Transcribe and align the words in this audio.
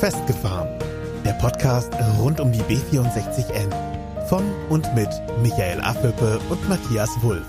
Festgefahren. 0.00 0.68
Der 1.24 1.32
Podcast 1.32 1.90
rund 2.20 2.38
um 2.38 2.52
die 2.52 2.60
B64N. 2.60 3.72
Von 4.28 4.44
und 4.68 4.94
mit 4.94 5.08
Michael 5.40 5.80
Affelpe 5.80 6.38
und 6.50 6.68
Matthias 6.68 7.10
Wulff. 7.22 7.46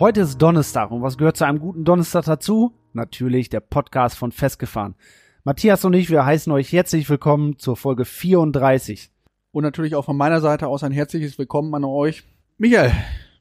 Heute 0.00 0.22
ist 0.22 0.38
Donnerstag 0.38 0.90
und 0.90 1.02
was 1.02 1.18
gehört 1.18 1.36
zu 1.36 1.46
einem 1.46 1.60
guten 1.60 1.84
Donnerstag 1.84 2.24
dazu? 2.24 2.72
Natürlich 2.94 3.48
der 3.48 3.60
Podcast 3.60 4.18
von 4.18 4.32
Festgefahren. 4.32 4.96
Matthias 5.44 5.84
und 5.84 5.94
ich, 5.94 6.10
wir 6.10 6.26
heißen 6.26 6.52
euch 6.52 6.72
herzlich 6.72 7.08
willkommen 7.08 7.60
zur 7.60 7.76
Folge 7.76 8.04
34. 8.04 9.12
Und 9.52 9.62
natürlich 9.62 9.94
auch 9.94 10.04
von 10.04 10.16
meiner 10.16 10.40
Seite 10.40 10.66
aus 10.66 10.82
ein 10.82 10.90
herzliches 10.90 11.38
Willkommen 11.38 11.72
an 11.76 11.84
euch. 11.84 12.24
Michael, 12.58 12.90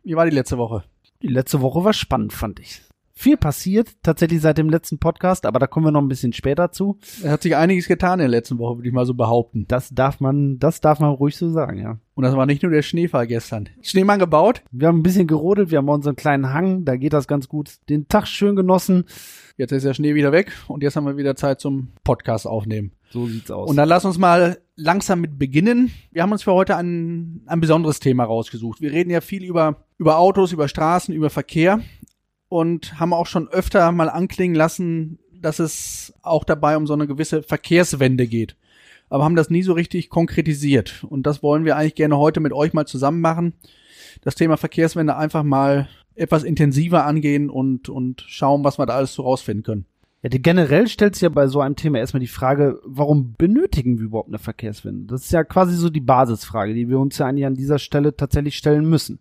wie 0.04 0.16
war 0.16 0.26
die 0.26 0.36
letzte 0.36 0.60
Woche? 0.60 0.84
Die 1.24 1.28
letzte 1.28 1.60
Woche 1.62 1.84
war 1.84 1.94
spannend, 1.94 2.34
fand 2.34 2.60
ich. 2.60 2.84
Viel 3.16 3.38
passiert 3.38 3.90
tatsächlich 4.02 4.42
seit 4.42 4.58
dem 4.58 4.70
letzten 4.70 4.98
Podcast, 4.98 5.46
aber 5.46 5.60
da 5.60 5.68
kommen 5.68 5.86
wir 5.86 5.92
noch 5.92 6.02
ein 6.02 6.08
bisschen 6.08 6.34
später 6.34 6.72
zu. 6.72 6.98
Es 7.24 7.30
hat 7.30 7.44
sich 7.44 7.56
einiges 7.56 7.88
getan 7.88 8.14
in 8.14 8.24
der 8.24 8.28
letzten 8.28 8.58
Woche, 8.58 8.78
würde 8.78 8.88
ich 8.88 8.94
mal 8.94 9.06
so 9.06 9.14
behaupten. 9.14 9.66
Das 9.68 9.90
darf 9.90 10.20
man, 10.20 10.58
das 10.58 10.82
darf 10.82 11.00
man 11.00 11.12
ruhig 11.12 11.38
so 11.38 11.50
sagen, 11.52 11.78
ja. 11.78 12.00
Und 12.16 12.24
das 12.24 12.36
war 12.36 12.48
nicht 12.48 12.64
nur 12.64 12.72
der 12.72 12.82
Schneefall 12.82 13.28
gestern. 13.28 13.70
Schneemann 13.82 14.18
gebaut. 14.18 14.64
Wir 14.72 14.88
haben 14.88 15.00
ein 15.00 15.04
bisschen 15.04 15.28
gerodelt, 15.28 15.70
wir 15.70 15.78
haben 15.78 15.90
unseren 15.90 16.16
kleinen 16.16 16.54
Hang, 16.54 16.86
da 16.86 16.96
geht 16.96 17.14
das 17.14 17.28
ganz 17.28 17.48
gut. 17.48 17.76
Den 17.88 18.08
Tag 18.08 18.28
schön 18.28 18.56
genossen. 18.56 19.06
Jetzt 19.58 19.72
ist 19.72 19.86
der 19.86 19.94
Schnee 19.94 20.16
wieder 20.16 20.32
weg 20.32 20.52
und 20.68 20.82
jetzt 20.82 20.96
haben 20.96 21.06
wir 21.06 21.16
wieder 21.16 21.36
Zeit 21.36 21.60
zum 21.60 21.90
Podcast 22.04 22.48
aufnehmen. 22.48 22.94
So 23.12 23.28
sieht's 23.28 23.52
aus. 23.52 23.70
Und 23.70 23.76
dann 23.76 23.88
lass 23.88 24.06
uns 24.06 24.18
mal 24.18 24.58
langsam 24.76 25.22
mit 25.22 25.38
beginnen. 25.38 25.92
Wir 26.12 26.24
haben 26.24 26.32
uns 26.32 26.42
für 26.42 26.54
heute 26.54 26.76
ein, 26.78 27.44
ein 27.46 27.62
besonderes 27.62 28.00
Thema 28.00 28.24
rausgesucht. 28.24 28.82
Wir 28.82 28.92
reden 28.92 29.12
ja 29.12 29.22
viel 29.22 29.44
über, 29.44 29.86
über 30.00 30.18
Autos, 30.18 30.52
über 30.52 30.68
Straßen, 30.68 31.14
über 31.14 31.30
Verkehr 31.30 31.80
und 32.54 33.00
haben 33.00 33.14
auch 33.14 33.26
schon 33.26 33.48
öfter 33.48 33.92
mal 33.92 34.10
anklingen 34.10 34.56
lassen, 34.56 35.18
dass 35.32 35.58
es 35.58 36.14
auch 36.22 36.44
dabei 36.44 36.78
um 36.78 36.86
so 36.86 36.94
eine 36.94 37.08
gewisse 37.08 37.42
Verkehrswende 37.42 38.28
geht. 38.28 38.56
Aber 39.10 39.24
haben 39.24 39.36
das 39.36 39.50
nie 39.50 39.64
so 39.64 39.74
richtig 39.74 40.12
konkretisiert. 40.12 41.04
Und 41.10 41.26
das 41.26 41.42
wollen 41.42 41.66
wir 41.66 41.78
eigentlich 41.78 41.96
gerne 41.96 42.16
heute 42.16 42.42
mit 42.42 42.54
euch 42.54 42.74
mal 42.74 42.86
zusammen 42.86 43.22
machen. 43.22 43.54
Das 44.22 44.36
Thema 44.36 44.58
Verkehrswende 44.58 45.18
einfach 45.18 45.42
mal 45.42 45.90
etwas 46.14 46.44
intensiver 46.44 47.06
angehen 47.06 47.50
und, 47.50 47.90
und 47.90 48.24
schauen, 48.28 48.64
was 48.64 48.78
wir 48.78 48.86
da 48.86 48.98
alles 48.98 49.16
so 49.16 49.24
rausfinden 49.24 49.64
können. 49.64 49.86
Ja, 50.22 50.30
generell 50.32 50.88
stellt 50.88 51.16
sich 51.16 51.24
ja 51.24 51.30
bei 51.30 51.48
so 51.48 51.60
einem 51.60 51.76
Thema 51.76 51.98
erstmal 51.98 52.22
die 52.22 52.28
Frage, 52.28 52.80
warum 52.86 53.34
benötigen 53.36 53.98
wir 53.98 54.06
überhaupt 54.06 54.30
eine 54.30 54.38
Verkehrswende? 54.38 55.08
Das 55.08 55.24
ist 55.24 55.32
ja 55.32 55.44
quasi 55.44 55.76
so 55.76 55.90
die 55.90 56.02
Basisfrage, 56.02 56.76
die 56.76 56.88
wir 56.88 57.00
uns 57.00 57.18
ja 57.18 57.26
eigentlich 57.26 57.48
an 57.48 57.56
dieser 57.56 57.80
Stelle 57.80 58.16
tatsächlich 58.16 58.58
stellen 58.58 58.88
müssen. 58.88 59.20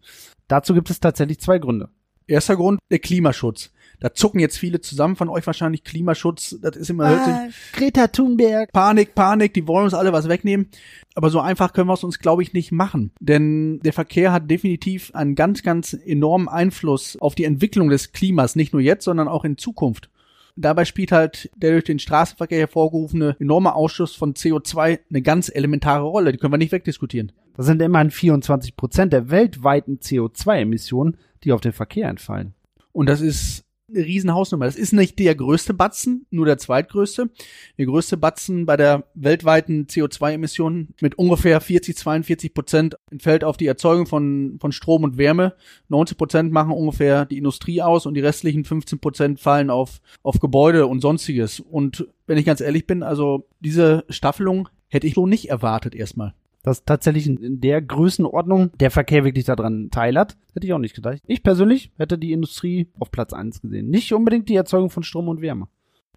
Dazu 0.48 0.74
gibt 0.74 0.90
es 0.90 1.00
tatsächlich 1.00 1.40
zwei 1.40 1.58
Gründe. 1.58 1.88
Erster 2.26 2.56
Grund, 2.56 2.80
der 2.90 2.98
Klimaschutz. 2.98 3.70
Da 4.02 4.12
zucken 4.12 4.40
jetzt 4.40 4.58
viele 4.58 4.80
zusammen 4.80 5.14
von 5.14 5.28
euch 5.28 5.46
wahrscheinlich 5.46 5.84
Klimaschutz. 5.84 6.56
Das 6.60 6.76
ist 6.76 6.90
immer 6.90 7.06
ah, 7.06 7.48
Greta 7.72 8.08
Thunberg. 8.08 8.72
Panik, 8.72 9.14
Panik, 9.14 9.54
die 9.54 9.68
wollen 9.68 9.84
uns 9.84 9.94
alle 9.94 10.12
was 10.12 10.28
wegnehmen. 10.28 10.66
Aber 11.14 11.30
so 11.30 11.38
einfach 11.38 11.72
können 11.72 11.86
wir 11.86 11.94
es 11.94 12.02
uns, 12.02 12.18
glaube 12.18 12.42
ich, 12.42 12.52
nicht 12.52 12.72
machen. 12.72 13.12
Denn 13.20 13.78
der 13.80 13.92
Verkehr 13.92 14.32
hat 14.32 14.50
definitiv 14.50 15.14
einen 15.14 15.36
ganz, 15.36 15.62
ganz 15.62 15.92
enormen 15.92 16.48
Einfluss 16.48 17.16
auf 17.20 17.36
die 17.36 17.44
Entwicklung 17.44 17.90
des 17.90 18.10
Klimas. 18.10 18.56
Nicht 18.56 18.72
nur 18.72 18.82
jetzt, 18.82 19.04
sondern 19.04 19.28
auch 19.28 19.44
in 19.44 19.56
Zukunft. 19.56 20.10
Dabei 20.56 20.84
spielt 20.84 21.12
halt 21.12 21.50
der 21.56 21.70
durch 21.70 21.84
den 21.84 21.98
Straßenverkehr 21.98 22.58
hervorgerufene 22.58 23.36
enorme 23.38 23.74
Ausschuss 23.74 24.14
von 24.14 24.34
CO2 24.34 24.98
eine 25.08 25.22
ganz 25.22 25.48
elementare 25.48 26.02
Rolle. 26.02 26.32
Die 26.32 26.38
können 26.38 26.52
wir 26.52 26.58
nicht 26.58 26.72
wegdiskutieren. 26.72 27.32
Das 27.56 27.66
sind 27.66 27.80
immerhin 27.80 28.10
24 28.10 28.76
Prozent 28.76 29.12
der 29.12 29.30
weltweiten 29.30 29.98
CO2-Emissionen, 29.98 31.16
die 31.44 31.52
auf 31.52 31.60
den 31.60 31.72
Verkehr 31.72 32.08
entfallen. 32.08 32.54
Und 32.92 33.08
das 33.08 33.20
ist 33.20 33.64
eine 33.94 34.04
Riesenhausnummer. 34.04 34.64
Das 34.64 34.76
ist 34.76 34.92
nicht 34.92 35.18
der 35.18 35.34
größte 35.34 35.74
Batzen, 35.74 36.26
nur 36.30 36.46
der 36.46 36.58
zweitgrößte. 36.58 37.30
Der 37.78 37.86
größte 37.86 38.16
Batzen 38.16 38.66
bei 38.66 38.76
der 38.76 39.04
weltweiten 39.14 39.86
CO2-Emission 39.86 40.88
mit 41.00 41.16
ungefähr 41.16 41.60
40, 41.60 41.96
42 41.96 42.54
Prozent 42.54 42.96
entfällt 43.10 43.44
auf 43.44 43.56
die 43.56 43.66
Erzeugung 43.66 44.06
von, 44.06 44.58
von 44.60 44.72
Strom 44.72 45.04
und 45.04 45.18
Wärme. 45.18 45.54
90 45.88 46.16
Prozent 46.16 46.52
machen 46.52 46.72
ungefähr 46.72 47.26
die 47.26 47.38
Industrie 47.38 47.82
aus 47.82 48.06
und 48.06 48.14
die 48.14 48.20
restlichen 48.20 48.64
15 48.64 48.98
Prozent 48.98 49.40
fallen 49.40 49.70
auf, 49.70 50.00
auf 50.22 50.40
Gebäude 50.40 50.86
und 50.86 51.00
sonstiges. 51.00 51.60
Und 51.60 52.06
wenn 52.26 52.38
ich 52.38 52.46
ganz 52.46 52.60
ehrlich 52.60 52.86
bin, 52.86 53.02
also 53.02 53.48
diese 53.60 54.04
Staffelung 54.08 54.68
hätte 54.88 55.06
ich 55.06 55.14
so 55.14 55.26
nicht 55.26 55.48
erwartet 55.48 55.94
erstmal 55.94 56.34
dass 56.62 56.84
tatsächlich 56.84 57.26
in 57.26 57.60
der 57.60 57.82
Größenordnung 57.82 58.70
der 58.78 58.90
Verkehr 58.90 59.24
wirklich 59.24 59.44
daran 59.44 59.90
teilhat. 59.90 60.36
Hätte 60.54 60.66
ich 60.66 60.72
auch 60.72 60.78
nicht 60.78 60.94
gedacht. 60.94 61.18
Ich 61.26 61.42
persönlich 61.42 61.90
hätte 61.98 62.18
die 62.18 62.32
Industrie 62.32 62.88
auf 62.98 63.10
Platz 63.10 63.32
eins 63.32 63.60
gesehen. 63.60 63.90
Nicht 63.90 64.12
unbedingt 64.12 64.48
die 64.48 64.54
Erzeugung 64.54 64.90
von 64.90 65.02
Strom 65.02 65.28
und 65.28 65.40
Wärme. 65.40 65.68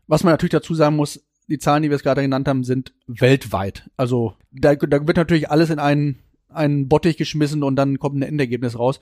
Was 0.07 0.23
man 0.23 0.33
natürlich 0.33 0.51
dazu 0.51 0.75
sagen 0.75 0.95
muss, 0.95 1.23
die 1.47 1.57
Zahlen, 1.57 1.83
die 1.83 1.89
wir 1.89 1.95
es 1.95 2.03
gerade 2.03 2.21
genannt 2.21 2.47
haben, 2.47 2.63
sind 2.63 2.93
weltweit. 3.07 3.89
Also 3.97 4.35
da, 4.51 4.75
da 4.75 5.07
wird 5.07 5.17
natürlich 5.17 5.49
alles 5.49 5.69
in 5.69 5.79
einen, 5.79 6.19
einen 6.49 6.87
Bottich 6.87 7.17
geschmissen 7.17 7.63
und 7.63 7.75
dann 7.75 7.99
kommt 7.99 8.17
ein 8.17 8.23
Endergebnis 8.23 8.77
raus. 8.77 8.99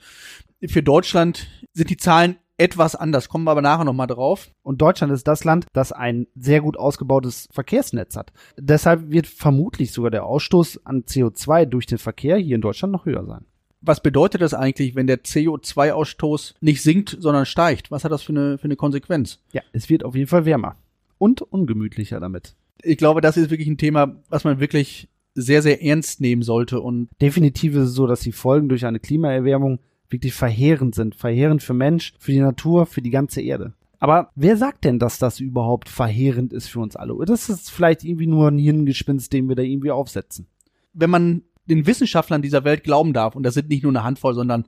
Für 0.66 0.82
Deutschland 0.82 1.46
sind 1.72 1.90
die 1.90 1.96
Zahlen 1.96 2.36
etwas 2.56 2.94
anders, 2.94 3.28
kommen 3.28 3.44
wir 3.44 3.50
aber 3.50 3.62
nachher 3.62 3.84
nochmal 3.84 4.06
drauf. 4.06 4.50
Und 4.62 4.80
Deutschland 4.80 5.12
ist 5.12 5.26
das 5.26 5.44
Land, 5.44 5.66
das 5.72 5.92
ein 5.92 6.26
sehr 6.34 6.60
gut 6.60 6.76
ausgebautes 6.76 7.48
Verkehrsnetz 7.50 8.16
hat. 8.16 8.32
Deshalb 8.56 9.10
wird 9.10 9.26
vermutlich 9.26 9.92
sogar 9.92 10.10
der 10.10 10.24
Ausstoß 10.24 10.86
an 10.86 11.02
CO2 11.02 11.66
durch 11.66 11.86
den 11.86 11.98
Verkehr 11.98 12.36
hier 12.36 12.54
in 12.54 12.60
Deutschland 12.60 12.92
noch 12.92 13.06
höher 13.06 13.24
sein. 13.26 13.44
Was 13.80 14.02
bedeutet 14.02 14.40
das 14.40 14.54
eigentlich, 14.54 14.94
wenn 14.94 15.06
der 15.06 15.22
CO2-Ausstoß 15.24 16.54
nicht 16.60 16.82
sinkt, 16.82 17.16
sondern 17.20 17.44
steigt? 17.44 17.90
Was 17.90 18.04
hat 18.04 18.12
das 18.12 18.22
für 18.22 18.32
eine, 18.32 18.56
für 18.56 18.64
eine 18.64 18.76
Konsequenz? 18.76 19.40
Ja, 19.52 19.60
es 19.72 19.90
wird 19.90 20.04
auf 20.04 20.14
jeden 20.14 20.28
Fall 20.28 20.46
wärmer 20.46 20.76
und 21.18 21.42
ungemütlicher 21.42 22.18
damit. 22.18 22.56
Ich 22.82 22.96
glaube, 22.96 23.20
das 23.20 23.36
ist 23.36 23.50
wirklich 23.50 23.68
ein 23.68 23.76
Thema, 23.76 24.16
was 24.30 24.44
man 24.44 24.58
wirklich 24.58 25.08
sehr, 25.34 25.62
sehr 25.62 25.82
ernst 25.82 26.20
nehmen 26.20 26.42
sollte 26.42 26.80
und 26.80 27.08
definitiv 27.20 27.74
ist 27.74 27.88
es 27.88 27.94
so, 27.94 28.06
dass 28.06 28.20
die 28.20 28.32
Folgen 28.32 28.68
durch 28.68 28.86
eine 28.86 29.00
Klimaerwärmung 29.00 29.80
wirklich 30.08 30.34
verheerend 30.34 30.94
sind. 30.94 31.14
Verheerend 31.14 31.62
für 31.62 31.74
Mensch, 31.74 32.14
für 32.18 32.32
die 32.32 32.40
Natur, 32.40 32.86
für 32.86 33.02
die 33.02 33.10
ganze 33.10 33.40
Erde. 33.40 33.74
Aber 33.98 34.30
wer 34.34 34.56
sagt 34.56 34.84
denn, 34.84 34.98
dass 34.98 35.18
das 35.18 35.40
überhaupt 35.40 35.88
verheerend 35.88 36.52
ist 36.52 36.68
für 36.68 36.80
uns 36.80 36.94
alle? 36.94 37.14
Oder 37.14 37.32
ist 37.32 37.48
es 37.48 37.70
vielleicht 37.70 38.04
irgendwie 38.04 38.26
nur 38.26 38.48
ein 38.48 38.58
Hirngespinst, 38.58 39.32
den 39.32 39.48
wir 39.48 39.56
da 39.56 39.62
irgendwie 39.62 39.90
aufsetzen? 39.90 40.46
Wenn 40.92 41.10
man 41.10 41.42
den 41.66 41.86
Wissenschaftlern 41.86 42.42
dieser 42.42 42.64
Welt 42.64 42.84
glauben 42.84 43.12
darf, 43.12 43.34
und 43.34 43.44
das 43.44 43.54
sind 43.54 43.70
nicht 43.70 43.82
nur 43.82 43.92
eine 43.92 44.04
Handvoll, 44.04 44.34
sondern 44.34 44.66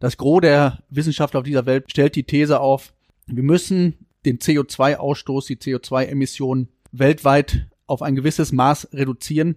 das 0.00 0.16
Gros 0.16 0.40
der 0.40 0.82
Wissenschaftler 0.90 1.40
auf 1.40 1.46
dieser 1.46 1.66
Welt 1.66 1.90
stellt 1.90 2.16
die 2.16 2.24
These 2.24 2.60
auf, 2.60 2.94
wir 3.26 3.42
müssen 3.42 4.06
den 4.26 4.38
CO2-Ausstoß, 4.38 5.46
die 5.46 5.56
CO2-Emissionen 5.56 6.68
weltweit 6.92 7.68
auf 7.86 8.02
ein 8.02 8.14
gewisses 8.14 8.52
Maß 8.52 8.88
reduzieren, 8.92 9.56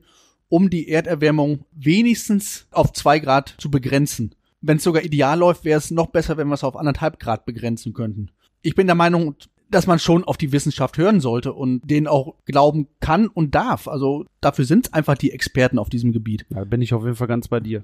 um 0.49 0.69
die 0.69 0.89
Erderwärmung 0.89 1.65
wenigstens 1.71 2.67
auf 2.71 2.93
zwei 2.93 3.19
Grad 3.19 3.55
zu 3.57 3.71
begrenzen 3.71 4.35
wenn 4.67 4.77
es 4.77 4.83
sogar 4.83 5.03
ideal 5.03 5.39
läuft, 5.39 5.63
wäre 5.63 5.77
es 5.77 5.91
noch 5.91 6.07
besser, 6.07 6.37
wenn 6.37 6.47
wir 6.47 6.55
es 6.55 6.63
auf 6.63 6.75
anderthalb 6.75 7.19
Grad 7.19 7.45
begrenzen 7.45 7.93
könnten. 7.93 8.31
Ich 8.61 8.75
bin 8.75 8.87
der 8.87 8.95
Meinung, 8.95 9.35
dass 9.69 9.87
man 9.87 9.99
schon 9.99 10.23
auf 10.23 10.37
die 10.37 10.51
Wissenschaft 10.51 10.97
hören 10.97 11.19
sollte 11.19 11.53
und 11.53 11.81
denen 11.89 12.07
auch 12.07 12.35
glauben 12.45 12.87
kann 12.99 13.27
und 13.27 13.55
darf. 13.55 13.87
Also 13.87 14.25
dafür 14.41 14.65
sind 14.65 14.93
einfach 14.93 15.17
die 15.17 15.31
Experten 15.31 15.79
auf 15.79 15.89
diesem 15.89 16.11
Gebiet. 16.11 16.45
Da 16.49 16.63
bin 16.65 16.81
ich 16.81 16.93
auf 16.93 17.03
jeden 17.03 17.15
Fall 17.15 17.27
ganz 17.27 17.47
bei 17.47 17.59
dir. 17.59 17.83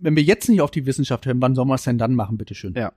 Wenn 0.00 0.16
wir 0.16 0.22
jetzt 0.22 0.48
nicht 0.48 0.60
auf 0.60 0.70
die 0.70 0.86
Wissenschaft 0.86 1.26
hören, 1.26 1.42
wann 1.42 1.54
sollen 1.54 1.68
wir 1.68 1.74
es 1.74 1.82
denn 1.82 1.98
dann 1.98 2.14
machen, 2.14 2.38
bitteschön? 2.38 2.74
Ja. 2.74 2.92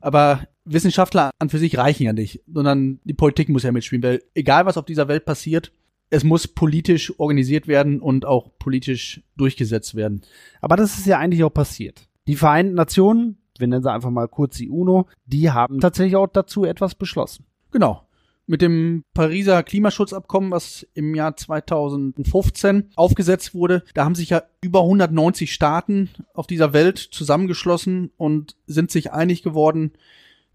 Aber 0.00 0.48
Wissenschaftler 0.64 1.30
an 1.38 1.50
für 1.50 1.58
sich 1.58 1.76
reichen 1.76 2.04
ja 2.04 2.12
nicht, 2.12 2.42
sondern 2.52 3.00
die 3.04 3.14
Politik 3.14 3.48
muss 3.50 3.62
ja 3.62 3.72
mitspielen, 3.72 4.02
weil 4.02 4.22
egal 4.34 4.66
was 4.66 4.76
auf 4.76 4.86
dieser 4.86 5.08
Welt 5.08 5.24
passiert, 5.24 5.72
es 6.10 6.24
muss 6.24 6.48
politisch 6.48 7.18
organisiert 7.18 7.68
werden 7.68 8.00
und 8.00 8.24
auch 8.24 8.50
politisch 8.58 9.22
durchgesetzt 9.36 9.94
werden. 9.94 10.22
Aber 10.60 10.76
das 10.76 10.98
ist 10.98 11.06
ja 11.06 11.18
eigentlich 11.18 11.44
auch 11.44 11.54
passiert. 11.54 12.09
Die 12.30 12.36
Vereinten 12.36 12.74
Nationen, 12.74 13.38
wir 13.58 13.66
nennen 13.66 13.82
sie 13.82 13.90
einfach 13.90 14.10
mal 14.10 14.28
kurz 14.28 14.56
die 14.56 14.70
UNO, 14.70 15.08
die 15.26 15.50
haben 15.50 15.80
tatsächlich 15.80 16.14
auch 16.14 16.28
dazu 16.28 16.64
etwas 16.64 16.94
beschlossen. 16.94 17.44
Genau. 17.72 18.06
Mit 18.46 18.62
dem 18.62 19.02
Pariser 19.14 19.64
Klimaschutzabkommen, 19.64 20.52
was 20.52 20.86
im 20.94 21.16
Jahr 21.16 21.36
2015 21.36 22.92
aufgesetzt 22.94 23.52
wurde, 23.52 23.82
da 23.94 24.04
haben 24.04 24.14
sich 24.14 24.30
ja 24.30 24.44
über 24.60 24.82
190 24.82 25.52
Staaten 25.52 26.08
auf 26.32 26.46
dieser 26.46 26.72
Welt 26.72 26.98
zusammengeschlossen 26.98 28.12
und 28.16 28.54
sind 28.68 28.92
sich 28.92 29.10
einig 29.10 29.42
geworden, 29.42 29.90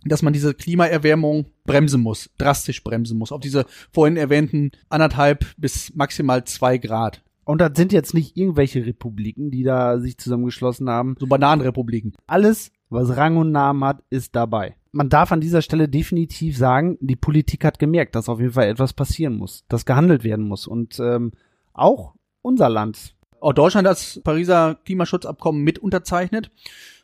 dass 0.06 0.22
man 0.22 0.32
diese 0.32 0.54
Klimaerwärmung 0.54 1.48
bremsen 1.66 2.00
muss, 2.00 2.30
drastisch 2.38 2.86
bremsen 2.86 3.18
muss, 3.18 3.34
auf 3.34 3.42
diese 3.42 3.66
vorhin 3.92 4.16
erwähnten 4.16 4.72
anderthalb 4.88 5.46
bis 5.58 5.94
maximal 5.94 6.46
zwei 6.46 6.78
Grad. 6.78 7.22
Und 7.46 7.62
das 7.62 7.72
sind 7.76 7.94
jetzt 7.94 8.14
nicht 8.14 8.36
irgendwelche 8.36 8.86
Republiken, 8.86 9.52
die 9.52 9.64
da 9.64 10.00
sich 10.00 10.18
zusammengeschlossen 10.18 10.90
haben. 10.90 11.16
So 11.20 11.28
Bananenrepubliken. 11.28 12.14
Alles, 12.28 12.72
was 12.90 13.16
Rang 13.16 13.38
und 13.38 13.52
Namen 13.52 13.84
hat, 13.84 14.04
ist 14.10 14.36
dabei. 14.36 14.76
Man 14.92 15.10
darf 15.10 15.32
an 15.32 15.42
dieser 15.42 15.62
Stelle 15.62 15.88
definitiv 15.88 16.58
sagen, 16.58 16.98
die 17.02 17.16
Politik 17.16 17.64
hat 17.64 17.80
gemerkt, 17.80 18.16
dass 18.16 18.30
auf 18.30 18.40
jeden 18.40 18.54
Fall 18.54 18.68
etwas 18.68 18.94
passieren 18.94 19.36
muss, 19.36 19.64
dass 19.70 19.86
gehandelt 19.86 20.24
werden 20.24 20.48
muss. 20.48 20.66
Und 20.66 21.00
ähm, 21.00 21.32
auch 21.74 22.16
unser 22.42 22.70
Land. 22.70 23.16
Auch 23.40 23.54
Deutschland 23.54 23.88
hat 23.88 23.98
das 23.98 24.22
Pariser 24.24 24.80
Klimaschutzabkommen 24.86 25.64
mit 25.64 25.78
unterzeichnet 25.78 26.50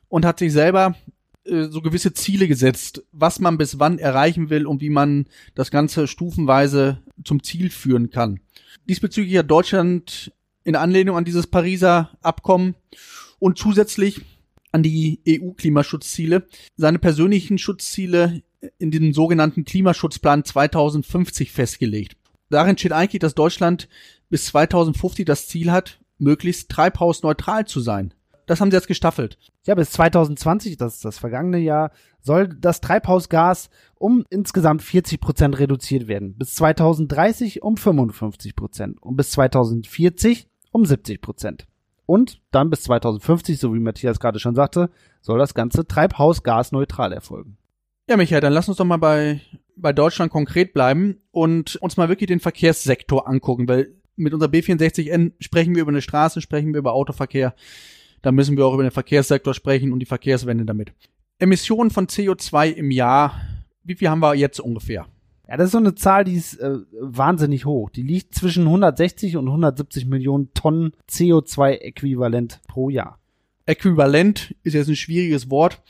und 0.08 0.26
hat 0.26 0.40
sich 0.40 0.52
selber 0.54 0.96
äh, 1.44 1.66
so 1.66 1.82
gewisse 1.82 2.14
Ziele 2.14 2.48
gesetzt, 2.48 3.04
was 3.12 3.40
man 3.40 3.58
bis 3.58 3.80
wann 3.80 4.00
erreichen 4.00 4.50
will 4.50 4.66
und 4.66 4.82
wie 4.82 4.90
man 4.90 5.26
das 5.56 5.72
Ganze 5.72 6.08
stufenweise 6.08 7.00
zum 7.24 7.44
Ziel 7.44 7.70
führen 7.70 8.10
kann. 8.10 8.40
Diesbezüglich 8.88 9.38
hat 9.38 9.50
Deutschland 9.50 10.32
in 10.64 10.76
Anlehnung 10.76 11.18
an 11.18 11.26
dieses 11.26 11.48
Pariser 11.48 12.12
Abkommen 12.22 12.76
und 13.40 13.58
zusätzlich 13.58 14.22
an 14.72 14.84
die 14.84 15.20
EU-Klimaschutzziele 15.28 16.48
seine 16.78 17.00
persönlichen 17.00 17.58
Schutzziele 17.58 18.42
in 18.78 18.92
den 18.92 19.14
sogenannten 19.14 19.66
Klimaschutzplan 19.66 20.46
2050 20.46 21.52
festgelegt. 21.52 22.16
Darin 22.50 22.78
steht 22.78 22.92
eigentlich, 22.92 23.20
dass 23.20 23.34
Deutschland 23.34 23.90
bis 24.30 24.46
2050 24.46 25.26
das 25.26 25.48
Ziel 25.48 25.72
hat, 25.72 26.00
möglichst 26.20 26.70
treibhausneutral 26.70 27.66
zu 27.66 27.80
sein. 27.80 28.14
Das 28.46 28.60
haben 28.60 28.72
sie 28.72 28.78
jetzt 28.78 28.88
gestaffelt. 28.88 29.38
Ja, 29.66 29.76
bis 29.76 29.92
2020, 29.92 30.78
das 30.78 30.96
ist 30.96 31.06
das 31.06 31.20
vergangene 31.20 31.60
Jahr, 31.60 31.92
soll 32.22 32.48
das 32.48 32.82
Treibhausgas 32.82 33.70
um 33.96 34.26
insgesamt 34.30 34.82
40 34.82 35.20
Prozent 35.20 35.60
reduziert 35.60 36.08
werden. 36.08 36.36
Bis 36.38 36.56
2030 36.56 37.62
um 37.64 37.78
55 37.78 38.56
Prozent 38.56 39.02
und 39.02 39.16
bis 39.16 39.32
2040 39.32 40.48
um 40.72 40.86
70 40.86 41.22
Prozent. 41.22 41.68
Und 42.06 42.42
dann 42.52 42.70
bis 42.70 42.84
2050, 42.84 43.60
so 43.60 43.74
wie 43.74 43.80
Matthias 43.80 44.20
gerade 44.20 44.40
schon 44.40 44.56
sagte, 44.56 44.90
soll 45.22 45.40
das 45.40 45.54
Ganze 45.54 45.88
treibhausgasneutral 45.88 47.14
erfolgen. 47.14 47.58
Ja, 48.10 48.18
Michael, 48.18 48.42
dann 48.42 48.54
lass 48.54 48.68
uns 48.68 48.78
doch 48.78 48.86
mal 48.86 48.98
bei, 48.98 49.42
bei 49.76 49.94
Deutschland 49.94 50.32
konkret 50.32 50.74
bleiben 50.74 51.22
und 51.32 51.78
uns 51.78 51.96
mal 51.98 52.10
wirklich 52.10 52.28
den 52.28 52.40
Verkehrssektor 52.40 53.28
angucken, 53.28 53.70
weil 53.70 53.96
mit 54.16 54.34
unserer 54.34 54.50
B64N 54.50 55.34
sprechen 55.40 55.76
wir 55.76 55.84
über 55.84 55.92
eine 55.92 56.02
Straße, 56.02 56.42
sprechen 56.42 56.74
wir 56.74 56.80
über 56.80 56.94
Autoverkehr. 56.94 57.56
Da 58.22 58.32
müssen 58.32 58.58
wir 58.58 58.66
auch 58.66 58.74
über 58.74 58.84
den 58.84 58.92
Verkehrssektor 58.92 59.54
sprechen 59.54 59.94
und 59.94 60.00
die 60.00 60.06
Verkehrswende 60.06 60.66
damit. 60.66 60.94
Emissionen 61.42 61.90
von 61.90 62.06
CO2 62.06 62.72
im 62.72 62.92
Jahr, 62.92 63.42
wie 63.84 63.96
viel 63.96 64.10
haben 64.10 64.20
wir 64.20 64.36
jetzt 64.36 64.60
ungefähr? 64.60 65.08
Ja, 65.48 65.58
das 65.58 65.66
ist 65.66 65.72
so 65.72 65.80
eine 65.80 65.96
Zahl, 65.96 66.24
die 66.24 66.36
ist 66.36 66.60
äh, 66.60 66.78
wahnsinnig 67.00 67.66
hoch. 67.66 67.90
Die 67.90 68.04
liegt 68.04 68.36
zwischen 68.36 68.66
160 68.68 69.38
und 69.38 69.48
170 69.48 70.06
Millionen 70.06 70.54
Tonnen 70.54 70.92
CO2-Äquivalent 71.10 72.62
pro 72.68 72.90
Jahr. 72.90 73.20
Äquivalent 73.66 74.56
ist 74.64 74.76
jetzt 74.76 74.88
ein 74.88 74.96
schwieriges 74.96 75.50
Wort. 75.50 75.82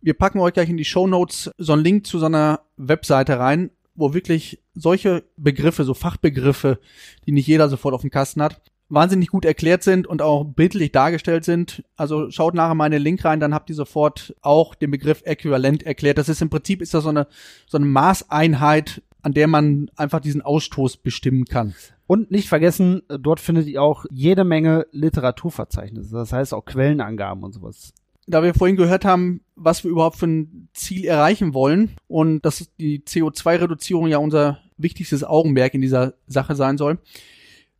Wir 0.00 0.14
packen 0.14 0.40
euch 0.40 0.54
gleich 0.54 0.70
in 0.70 0.78
die 0.78 0.86
Show 0.86 1.06
Notes 1.06 1.50
so 1.58 1.74
einen 1.74 1.84
Link 1.84 2.06
zu 2.06 2.18
so 2.18 2.26
einer 2.26 2.62
Webseite 2.76 3.38
rein, 3.38 3.70
wo 3.94 4.14
wirklich 4.14 4.62
solche 4.74 5.24
Begriffe, 5.36 5.84
so 5.84 5.92
Fachbegriffe, 5.92 6.80
die 7.26 7.32
nicht 7.32 7.46
jeder 7.46 7.68
sofort 7.68 7.94
auf 7.94 8.00
dem 8.00 8.10
Kasten 8.10 8.42
hat, 8.42 8.62
wahnsinnig 8.88 9.28
gut 9.28 9.44
erklärt 9.44 9.82
sind 9.82 10.06
und 10.06 10.22
auch 10.22 10.44
bildlich 10.44 10.92
dargestellt 10.92 11.44
sind. 11.44 11.84
Also 11.96 12.30
schaut 12.30 12.54
nachher 12.54 12.74
mal 12.74 12.86
in 12.86 12.92
den 12.92 13.02
Link 13.02 13.24
rein, 13.24 13.40
dann 13.40 13.54
habt 13.54 13.70
ihr 13.70 13.76
sofort 13.76 14.34
auch 14.42 14.74
den 14.74 14.90
Begriff 14.90 15.22
Äquivalent 15.24 15.82
erklärt. 15.82 16.18
Das 16.18 16.28
ist 16.28 16.42
im 16.42 16.50
Prinzip 16.50 16.82
ist 16.82 16.94
das 16.94 17.04
so 17.04 17.10
eine, 17.10 17.26
so 17.66 17.78
eine 17.78 17.86
Maßeinheit, 17.86 19.02
an 19.22 19.32
der 19.32 19.48
man 19.48 19.90
einfach 19.96 20.20
diesen 20.20 20.42
Ausstoß 20.42 20.98
bestimmen 20.98 21.46
kann. 21.46 21.74
Und 22.06 22.30
nicht 22.30 22.48
vergessen, 22.48 23.02
dort 23.08 23.40
findet 23.40 23.66
ihr 23.66 23.82
auch 23.82 24.04
jede 24.10 24.44
Menge 24.44 24.86
Literaturverzeichnisse. 24.92 26.14
Das 26.14 26.32
heißt 26.32 26.52
auch 26.52 26.66
Quellenangaben 26.66 27.42
und 27.42 27.52
sowas. 27.52 27.94
Da 28.26 28.42
wir 28.42 28.54
vorhin 28.54 28.76
gehört 28.76 29.04
haben, 29.04 29.40
was 29.54 29.84
wir 29.84 29.90
überhaupt 29.90 30.16
für 30.16 30.26
ein 30.26 30.68
Ziel 30.74 31.06
erreichen 31.06 31.54
wollen 31.54 31.96
und 32.06 32.44
dass 32.44 32.70
die 32.78 33.00
CO2-Reduzierung 33.00 34.08
ja 34.08 34.18
unser 34.18 34.58
wichtigstes 34.76 35.24
Augenmerk 35.24 35.74
in 35.74 35.80
dieser 35.80 36.14
Sache 36.26 36.54
sein 36.54 36.78
soll, 36.78 36.98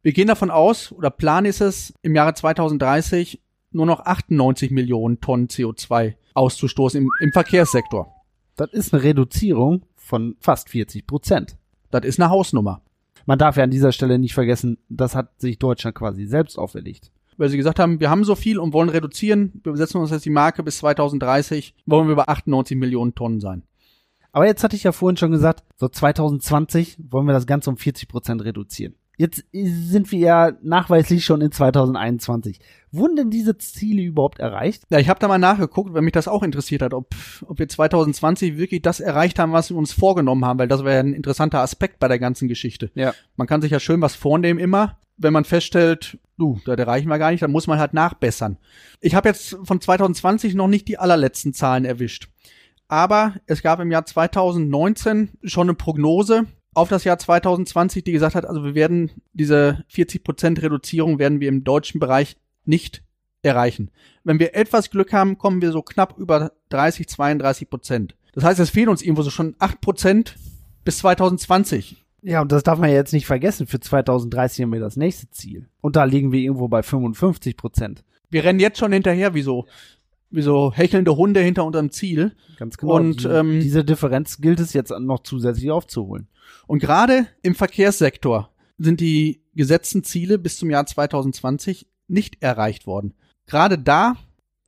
wir 0.05 0.13
gehen 0.13 0.29
davon 0.29 0.51
aus, 0.51 0.93
oder 0.93 1.09
Plan 1.09 1.47
ist 1.47 1.63
es, 1.63 1.95
im 2.03 2.15
Jahre 2.15 2.35
2030 2.35 3.41
nur 3.73 3.87
noch 3.87 4.01
98 4.01 4.71
Millionen 4.71 5.21
Tonnen 5.23 5.49
CO2 5.49 6.15
auszustoßen 6.35 7.01
im, 7.01 7.09
im 7.21 7.33
Verkehrssektor. 7.33 8.15
Das 8.55 8.71
ist 8.73 8.93
eine 8.93 9.03
Reduzierung 9.03 9.87
von 9.97 10.37
fast 10.41 10.69
40 10.69 11.07
Prozent. 11.07 11.57
Das 11.91 12.05
ist 12.05 12.21
eine 12.21 12.29
Hausnummer. 12.29 12.83
Man 13.25 13.39
darf 13.39 13.57
ja 13.57 13.65
an 13.65 13.71
dieser 13.71 13.93
Stelle 13.93 14.19
nicht 14.19 14.35
vergessen, 14.35 14.77
das 14.91 15.15
hat 15.15 15.41
sich 15.41 15.59
Deutschland 15.59 15.97
quasi 15.97 16.27
selbst 16.27 16.59
auferlegt. 16.59 17.11
Weil 17.39 17.49
sie 17.49 17.57
gesagt 17.57 17.79
haben, 17.79 17.99
wir 17.99 18.11
haben 18.11 18.25
so 18.25 18.35
viel 18.35 18.59
und 18.59 18.75
wollen 18.75 18.91
reduzieren. 18.91 19.63
Wir 19.65 19.75
setzen 19.75 19.97
uns 19.97 20.11
jetzt 20.11 20.27
die 20.27 20.31
Marke 20.31 20.63
bis 20.63 20.79
2030, 20.79 21.75
wollen 21.87 22.09
wir 22.09 22.15
bei 22.17 22.29
98 22.29 22.77
Millionen 22.77 23.15
Tonnen 23.15 23.41
sein. 23.41 23.63
Aber 24.33 24.47
jetzt 24.47 24.63
hatte 24.63 24.77
ich 24.77 24.83
ja 24.83 24.93
vorhin 24.93 25.17
schon 25.17 25.31
gesagt, 25.31 25.65
so 25.77 25.89
2020 25.89 26.99
wollen 27.09 27.27
wir 27.27 27.33
das 27.33 27.47
Ganze 27.47 27.71
um 27.71 27.79
40 27.79 28.07
Prozent 28.07 28.45
reduzieren. 28.45 28.97
Jetzt 29.17 29.45
sind 29.53 30.11
wir 30.11 30.19
ja 30.19 30.53
nachweislich 30.63 31.25
schon 31.25 31.41
in 31.41 31.53
2021. 31.53 32.59
Wurden 32.91 33.17
denn 33.17 33.31
diese 33.31 33.57
Ziele 33.59 34.03
überhaupt 34.03 34.41
erreicht? 34.41 34.85
Ja, 34.91 34.99
ich 34.99 35.09
habe 35.09 35.21
da 35.21 35.29
mal 35.29 35.39
nachgeguckt, 35.39 35.95
weil 35.95 36.03
mich 36.03 36.13
das 36.13 36.29
auch 36.29 36.43
interessiert 36.43 36.83
hat, 36.83 36.95
ob, 36.95 37.15
ob 37.47 37.59
wir 37.59 37.69
2020 37.69 38.57
wirklich 38.57 38.83
das 38.83 39.01
erreicht 39.01 39.39
haben, 39.39 39.53
was 39.53 39.71
wir 39.71 39.77
uns 39.77 39.93
vorgenommen 39.93 40.45
haben, 40.45 40.59
weil 40.59 40.69
das 40.69 40.85
wäre 40.85 41.01
ein 41.01 41.13
interessanter 41.13 41.61
Aspekt 41.61 41.99
bei 42.01 42.09
der 42.09 42.19
ganzen 42.19 42.49
Geschichte. 42.49 42.91
Ja. 42.95 43.15
Man 43.37 43.47
kann 43.47 43.63
sich 43.63 43.71
ja 43.71 43.81
schön 43.81 44.01
was 44.01 44.15
vornehmen 44.17 44.59
immer. 44.59 44.99
Wenn 45.17 45.33
man 45.33 45.45
feststellt, 45.45 46.19
du, 46.39 46.61
da 46.65 46.75
erreichen 46.75 47.09
wir 47.09 47.19
gar 47.19 47.31
nicht, 47.31 47.43
dann 47.43 47.53
muss 47.53 47.69
man 47.69 47.79
halt 47.79 47.95
nachbessern. 47.95 48.59
Ich 49.01 49.15
habe 49.15 49.29
jetzt 49.29 49.57
von 49.63 49.81
2020 49.81 50.55
noch 50.55 50.67
nicht 50.67 50.89
die 50.89 50.99
allerletzten 50.99 51.55
Zahlen 51.55 51.85
erwischt. 51.85 52.29
Aber 52.89 53.35
es 53.47 53.63
gab 53.63 53.81
im 53.81 53.91
Jahr 53.91 54.05
2019 54.05 55.31
schon 55.45 55.69
eine 55.69 55.75
Prognose, 55.75 56.47
auf 56.75 56.89
das 56.89 57.05
Jahr 57.05 57.19
2020, 57.19 58.05
die 58.05 58.13
gesagt 58.13 58.35
hat, 58.35 58.47
also 58.47 58.65
wir 58.65 58.75
werden 58.75 59.11
diese 59.33 59.85
40% 59.93 60.63
Reduzierung 60.63 61.19
werden 61.19 61.41
wir 61.41 61.49
im 61.49 61.65
deutschen 61.65 62.01
Bereich 62.01 62.37
nicht 62.65 63.03
erreichen. 63.43 63.91
Wenn 64.25 64.39
wir 64.39 64.55
etwas 64.55 64.91
Glück 64.91 65.13
haben, 65.13 65.39
kommen 65.39 65.63
wir 65.63 65.73
so 65.73 65.83
knapp 65.83 66.19
über 66.19 66.53
30, 66.71 67.09
32 67.09 67.71
Prozent. 67.71 68.17
Das 68.33 68.45
heißt, 68.45 68.59
es 68.59 68.71
fehlen 68.71 68.89
uns 68.89 69.03
irgendwo 69.03 69.23
so 69.23 69.31
schon 69.31 69.55
8 69.59 69.81
Prozent 69.81 70.37
bis 70.85 70.99
2020. 70.99 72.05
Ja, 72.23 72.41
und 72.41 72.51
das 72.53 72.63
darf 72.63 72.79
man 72.79 72.89
ja 72.89 72.97
jetzt 72.97 73.13
nicht 73.13 73.27
vergessen. 73.27 73.67
Für 73.67 73.81
2030 73.81 74.63
haben 74.63 74.73
wir 74.73 74.81
das 74.81 74.97
nächste 74.97 75.31
Ziel. 75.31 75.69
Und 75.81 75.95
da 75.97 76.05
liegen 76.05 76.33
wir 76.33 76.41
irgendwo 76.41 76.69
bei 76.69 76.83
55 76.83 77.57
Prozent. 77.57 78.03
Wir 78.31 78.45
rennen 78.45 78.61
jetzt 78.61 78.79
schon 78.79 78.93
hinterher 78.93 79.35
wie 79.35 79.43
so, 79.43 79.67
wie 80.35 80.43
so 80.43 80.73
hechelnde 80.73 81.17
Hunde 81.17 81.41
hinter 81.41 81.65
unserem 81.65 81.91
Ziel. 81.91 82.35
Ganz 82.59 82.77
genau. 82.77 82.95
Und, 82.95 83.25
die, 83.25 83.29
ähm, 83.29 83.61
diese 83.61 83.85
Differenz 83.85 84.41
gilt 84.41 84.61
es 84.61 84.73
jetzt 84.73 84.93
noch 84.99 85.23
zusätzlich 85.23 85.71
aufzuholen. 85.71 86.29
Und 86.67 86.81
gerade 86.81 87.27
im 87.43 87.55
Verkehrssektor 87.55 88.51
sind 88.79 89.01
die 89.01 89.43
gesetzten 89.55 90.03
Ziele 90.05 90.39
bis 90.39 90.59
zum 90.59 90.71
Jahr 90.71 90.87
2020 90.87 91.87
nicht 92.09 92.43
erreicht 92.43 92.87
worden. 92.87 93.15
Gerade 93.47 93.79
da, 93.79 94.17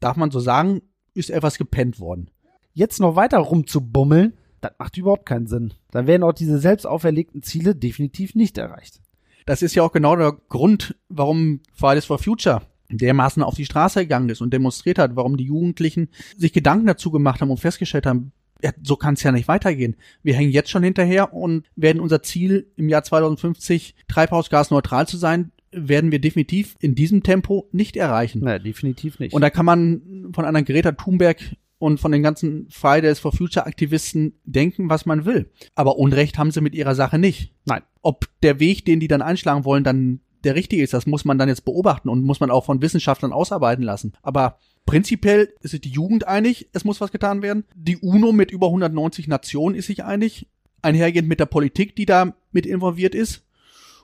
darf 0.01 0.17
man 0.17 0.31
so 0.31 0.41
sagen, 0.41 0.83
ist 1.15 1.31
etwas 1.31 1.59
gepennt 1.59 1.99
worden. 1.99 2.31
Jetzt 2.73 3.01
noch 3.01 3.17
weiter 3.17 3.39
rumzubummeln, 3.39 4.35
das 4.61 4.73
macht 4.79 4.97
überhaupt 4.97 5.27
keinen 5.27 5.47
Sinn. 5.47 5.75
Dann 5.91 6.07
werden 6.07 6.23
auch 6.23 6.33
diese 6.33 6.59
selbst 6.59 6.87
auferlegten 6.87 7.43
Ziele 7.43 7.75
definitiv 7.75 8.35
nicht 8.35 8.59
erreicht. 8.59 9.01
Das 9.47 9.63
ist 9.63 9.75
ja 9.75 9.83
auch 9.83 9.93
genau 9.93 10.17
der 10.17 10.33
Grund, 10.33 10.97
warum 11.09 11.61
Fridays 11.73 12.05
for 12.05 12.19
Future 12.19 12.63
dermaßen 12.89 13.43
auf 13.43 13.55
die 13.55 13.65
Straße 13.65 14.01
gegangen 14.01 14.29
ist 14.29 14.41
und 14.41 14.53
demonstriert 14.53 14.99
hat, 14.99 15.17
warum 15.17 15.37
die 15.37 15.45
Jugendlichen 15.45 16.09
sich 16.37 16.53
Gedanken 16.53 16.87
dazu 16.87 17.11
gemacht 17.11 17.41
haben 17.41 17.51
und 17.51 17.59
festgestellt 17.59 18.07
haben, 18.07 18.33
ja, 18.63 18.71
so 18.83 18.97
kann 18.97 19.15
es 19.15 19.23
ja 19.23 19.33
nicht 19.33 19.49
weitergehen. 19.49 19.97
Wir 20.23 20.35
hängen 20.35 20.51
jetzt 20.51 20.71
schon 20.71 20.83
hinterher 20.83 21.35
und 21.35 21.67
werden 21.77 22.01
unser 22.01 22.23
Ziel 22.23 22.71
im 22.77 22.89
Jahr 22.89 23.03
2050 23.03 23.95
treibhausgasneutral 24.09 25.07
zu 25.07 25.17
sein, 25.17 25.53
werden 25.73 26.11
wir 26.11 26.21
definitiv 26.21 26.75
in 26.81 26.95
diesem 26.95 27.23
Tempo 27.23 27.69
nicht 27.73 27.97
erreichen. 27.97 28.41
Nein, 28.43 28.63
definitiv 28.63 29.19
nicht. 29.19 29.35
Und 29.35 29.43
da 29.43 29.51
kann 29.51 29.67
man 29.67 30.31
von 30.33 30.45
einer 30.45 30.63
Greta 30.63 30.93
Thunberg 30.93 31.39
und 31.79 32.01
von 32.01 32.13
den 32.13 32.23
ganzen 32.23 32.69
Fridays 32.71 33.19
for 33.19 33.33
Future 33.33 33.67
Aktivisten 33.67 34.39
denken, 34.45 34.89
was 34.89 35.05
man 35.05 35.27
will. 35.27 35.51
Aber 35.75 35.99
Unrecht 35.99 36.39
haben 36.39 36.51
sie 36.51 36.63
mit 36.63 36.75
ihrer 36.75 36.95
Sache 36.95 37.19
nicht. 37.19 37.53
Nein. 37.67 37.83
Ob 38.01 38.27
der 38.43 38.61
Weg, 38.61 38.85
den 38.85 39.01
die 39.01 39.09
dann 39.09 39.21
einschlagen 39.21 39.65
wollen, 39.65 39.85
dann 39.85 40.21
der 40.45 40.55
richtige 40.55 40.83
ist, 40.83 40.93
das 40.93 41.07
muss 41.07 41.25
man 41.25 41.39
dann 41.39 41.49
jetzt 41.49 41.65
beobachten 41.65 42.09
und 42.09 42.23
muss 42.23 42.41
man 42.41 42.51
auch 42.51 42.65
von 42.65 42.83
Wissenschaftlern 42.83 43.33
ausarbeiten 43.33 43.85
lassen. 43.85 44.13
Aber 44.23 44.59
prinzipiell 44.85 45.53
ist 45.61 45.73
sich 45.73 45.81
die 45.81 45.91
Jugend 45.91 46.27
einig, 46.27 46.69
es 46.73 46.85
muss 46.85 47.01
was 47.01 47.13
getan 47.13 47.43
werden. 47.43 47.65
Die 47.75 47.97
UNO 47.97 48.33
mit 48.33 48.51
über 48.51 48.67
190 48.67 49.29
Nationen 49.29 49.75
ist 49.75 49.87
sich 49.87 50.05
einig, 50.05 50.49
einhergehend 50.83 51.29
mit 51.29 51.41
der 51.41 51.47
Politik, 51.47 51.97
die 51.97 52.07
da 52.07 52.35
mit 52.53 52.67
involviert 52.67 53.15
ist. 53.15 53.45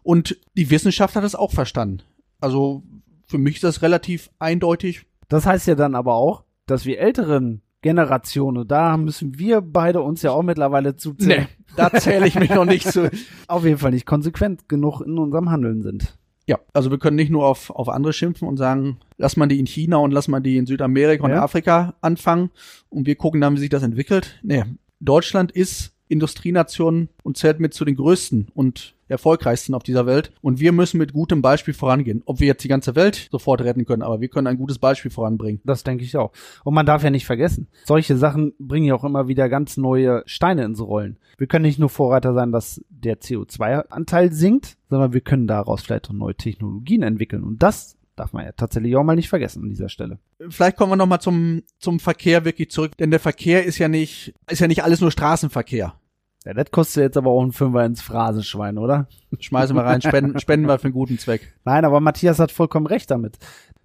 Und 0.03 0.37
die 0.57 0.71
Wissenschaft 0.71 1.15
hat 1.15 1.25
es 1.25 1.35
auch 1.35 1.53
verstanden. 1.53 2.03
Also 2.41 2.83
für 3.27 3.39
mich 3.39 3.57
ist 3.57 3.65
das 3.65 3.83
relativ 3.83 4.31
eindeutig. 4.39 5.07
Das 5.29 5.47
heißt 5.47 5.67
ja 5.67 5.75
dann 5.75 5.95
aber 5.95 6.15
auch, 6.15 6.45
dass 6.67 6.85
wir 6.85 6.99
älteren 6.99 7.63
Generationen, 7.83 8.67
da 8.67 8.97
müssen 8.97 9.39
wir 9.39 9.61
beide 9.61 10.03
uns 10.03 10.23
ja 10.23 10.31
auch 10.31 10.43
mittlerweile 10.43 10.97
zuzählen. 10.97 11.49
Nee, 11.49 11.75
da 11.77 11.91
zähle 11.91 12.27
ich 12.27 12.39
mich 12.39 12.51
noch 12.51 12.65
nicht 12.65 12.91
zu. 12.91 13.11
Auf 13.49 13.65
jeden 13.65 13.79
Fall 13.79 13.91
nicht 13.91 14.07
konsequent 14.07 14.69
genug 14.69 15.01
in 15.01 15.19
unserem 15.19 15.51
Handeln 15.51 15.83
sind. 15.83 16.17
Ja, 16.47 16.59
also 16.73 16.91
wir 16.91 16.99
können 16.99 17.17
nicht 17.17 17.31
nur 17.31 17.47
auf, 17.47 17.71
auf 17.71 17.89
andere 17.89 18.13
schimpfen 18.13 18.49
und 18.49 18.57
sagen, 18.57 18.99
lass 19.17 19.37
mal 19.37 19.47
die 19.47 19.61
in 19.61 19.67
China 19.67 19.99
und 19.99 20.11
lass 20.11 20.27
mal 20.29 20.41
die 20.41 20.57
in 20.57 20.67
Südamerika 20.67 21.25
und 21.25 21.31
Ja. 21.31 21.43
Afrika 21.43 21.95
anfangen 22.01 22.51
und 22.89 23.07
wir 23.07 23.15
gucken 23.15 23.41
dann, 23.41 23.55
wie 23.55 23.61
sich 23.61 23.69
das 23.71 23.83
entwickelt. 23.85 24.41
Nee, 24.43 24.65
Deutschland 25.01 25.53
ist 25.53 25.93
Industrienation 26.09 27.09
und 27.23 27.37
zählt 27.37 27.61
mit 27.61 27.75
zu 27.75 27.85
den 27.85 27.97
größten 27.97 28.49
und 28.55 28.95
erfolgreichsten 29.13 29.75
auf 29.75 29.83
dieser 29.85 30.07
Welt. 30.07 30.33
Und 30.41 30.59
wir 30.59 30.73
müssen 30.73 30.99
mit 30.99 31.13
gutem 31.13 31.43
Beispiel 31.43 31.75
vorangehen. 31.75 32.23
Ob 32.27 32.41
wir 32.41 32.49
jetzt 32.49 32.65
die 32.65 32.69
ganze 32.69 32.97
Welt 32.97 33.29
sofort 33.31 33.61
retten 33.61 33.85
können, 33.85 34.03
aber 34.03 34.21
wir 34.21 34.29
können 34.29 34.49
ein 34.49 34.59
gutes 34.59 34.79
Beispiel 34.79 35.11
voranbringen. 35.11 35.61
Das 35.65 35.85
denke 35.85 36.05
ich 36.05 36.17
auch. 36.17 36.33
Und 36.65 36.75
man 36.75 36.87
darf 36.87 37.05
ja 37.05 37.11
nicht 37.11 37.27
vergessen, 37.27 37.69
solche 37.85 38.17
Sachen 38.17 38.55
bringen 38.59 38.87
ja 38.87 38.95
auch 38.95 39.05
immer 39.05 39.29
wieder 39.29 39.49
ganz 39.49 39.77
neue 39.77 40.23
Steine 40.27 40.65
ins 40.65 40.81
Rollen. 40.81 41.19
Wir 41.39 41.47
können 41.47 41.65
nicht 41.65 41.79
nur 41.79 41.89
Vorreiter 41.89 42.35
sein, 42.35 42.53
dass 42.53 42.83
der 42.89 43.21
CO2-Anteil 43.21 44.33
sinkt, 44.33 44.77
sondern 44.91 45.13
wir 45.13 45.21
können 45.21 45.47
daraus 45.47 45.83
vielleicht 45.83 46.09
auch 46.09 46.15
neue 46.15 46.35
Technologien 46.35 47.03
entwickeln. 47.03 47.45
Und 47.45 47.63
das 47.63 47.97
darf 48.17 48.33
man 48.33 48.45
ja 48.45 48.53
tatsächlich 48.53 48.97
auch 48.97 49.05
mal 49.05 49.17
nicht 49.17 49.29
vergessen 49.29 49.63
an 49.63 49.71
dieser 49.71 49.89
Stelle. 49.89 50.19
Vielleicht 50.49 50.77
kommen 50.77 50.93
wir 50.93 50.97
noch 50.97 51.07
mal 51.07 51.21
zum 51.21 51.63
zum 51.79 51.99
Verkehr 52.01 52.45
wirklich 52.45 52.71
zurück, 52.71 52.97
denn 52.99 53.11
der 53.11 53.21
Verkehr 53.21 53.65
ist 53.65 53.79
ja 53.79 53.89
nicht 53.89 54.35
ist 54.51 54.61
ja 54.61 54.69
nicht 54.69 54.85
alles 54.85 55.01
nur 55.01 55.11
Straßenverkehr. 55.11 55.95
Ja, 56.45 56.55
das 56.55 56.71
kostet 56.71 57.03
jetzt 57.03 57.17
aber 57.17 57.31
auch 57.31 57.43
ein 57.43 57.53
Fünfer 57.53 57.85
ins 57.85 58.03
Phrasenschwein, 58.03 58.79
oder? 58.79 59.07
Schmeißen 59.39 59.77
wir 59.77 59.85
rein, 59.85 60.03
spenden, 60.03 60.39
spenden 60.41 60.67
wir 60.67 60.79
für 60.79 60.87
einen 60.87 60.95
guten 60.95 61.19
Zweck. 61.19 61.55
Nein, 61.65 61.85
aber 61.85 62.01
Matthias 62.01 62.39
hat 62.39 62.51
vollkommen 62.51 62.87
recht 62.87 63.11
damit. 63.11 63.39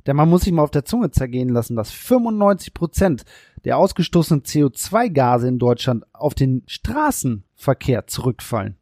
Denn 0.07 0.15
man 0.15 0.29
muss 0.29 0.43
sich 0.43 0.53
mal 0.53 0.63
auf 0.63 0.71
der 0.71 0.85
Zunge 0.85 1.11
zergehen 1.11 1.49
lassen, 1.49 1.75
dass 1.75 1.91
95 1.91 2.73
Prozent 2.73 3.25
der 3.65 3.77
ausgestoßenen 3.77 4.43
CO2-Gase 4.43 5.47
in 5.47 5.59
Deutschland 5.59 6.05
auf 6.13 6.33
den 6.33 6.63
Straßenverkehr 6.65 8.07
zurückfallen. 8.07 8.77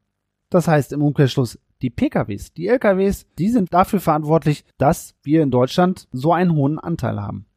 Das 0.49 0.67
heißt 0.67 0.93
im 0.93 1.01
Umkehrschluss, 1.01 1.59
die 1.81 1.89
PKWs, 1.89 2.53
die 2.53 2.67
LKWs, 2.67 3.25
die 3.37 3.49
sind 3.49 3.73
dafür 3.73 3.99
verantwortlich, 3.99 4.63
dass 4.77 5.15
wir 5.23 5.43
in 5.43 5.51
Deutschland 5.51 6.07
so 6.11 6.31
einen 6.31 6.53
hohen 6.53 6.79
Anteil 6.79 7.21
haben. 7.21 7.47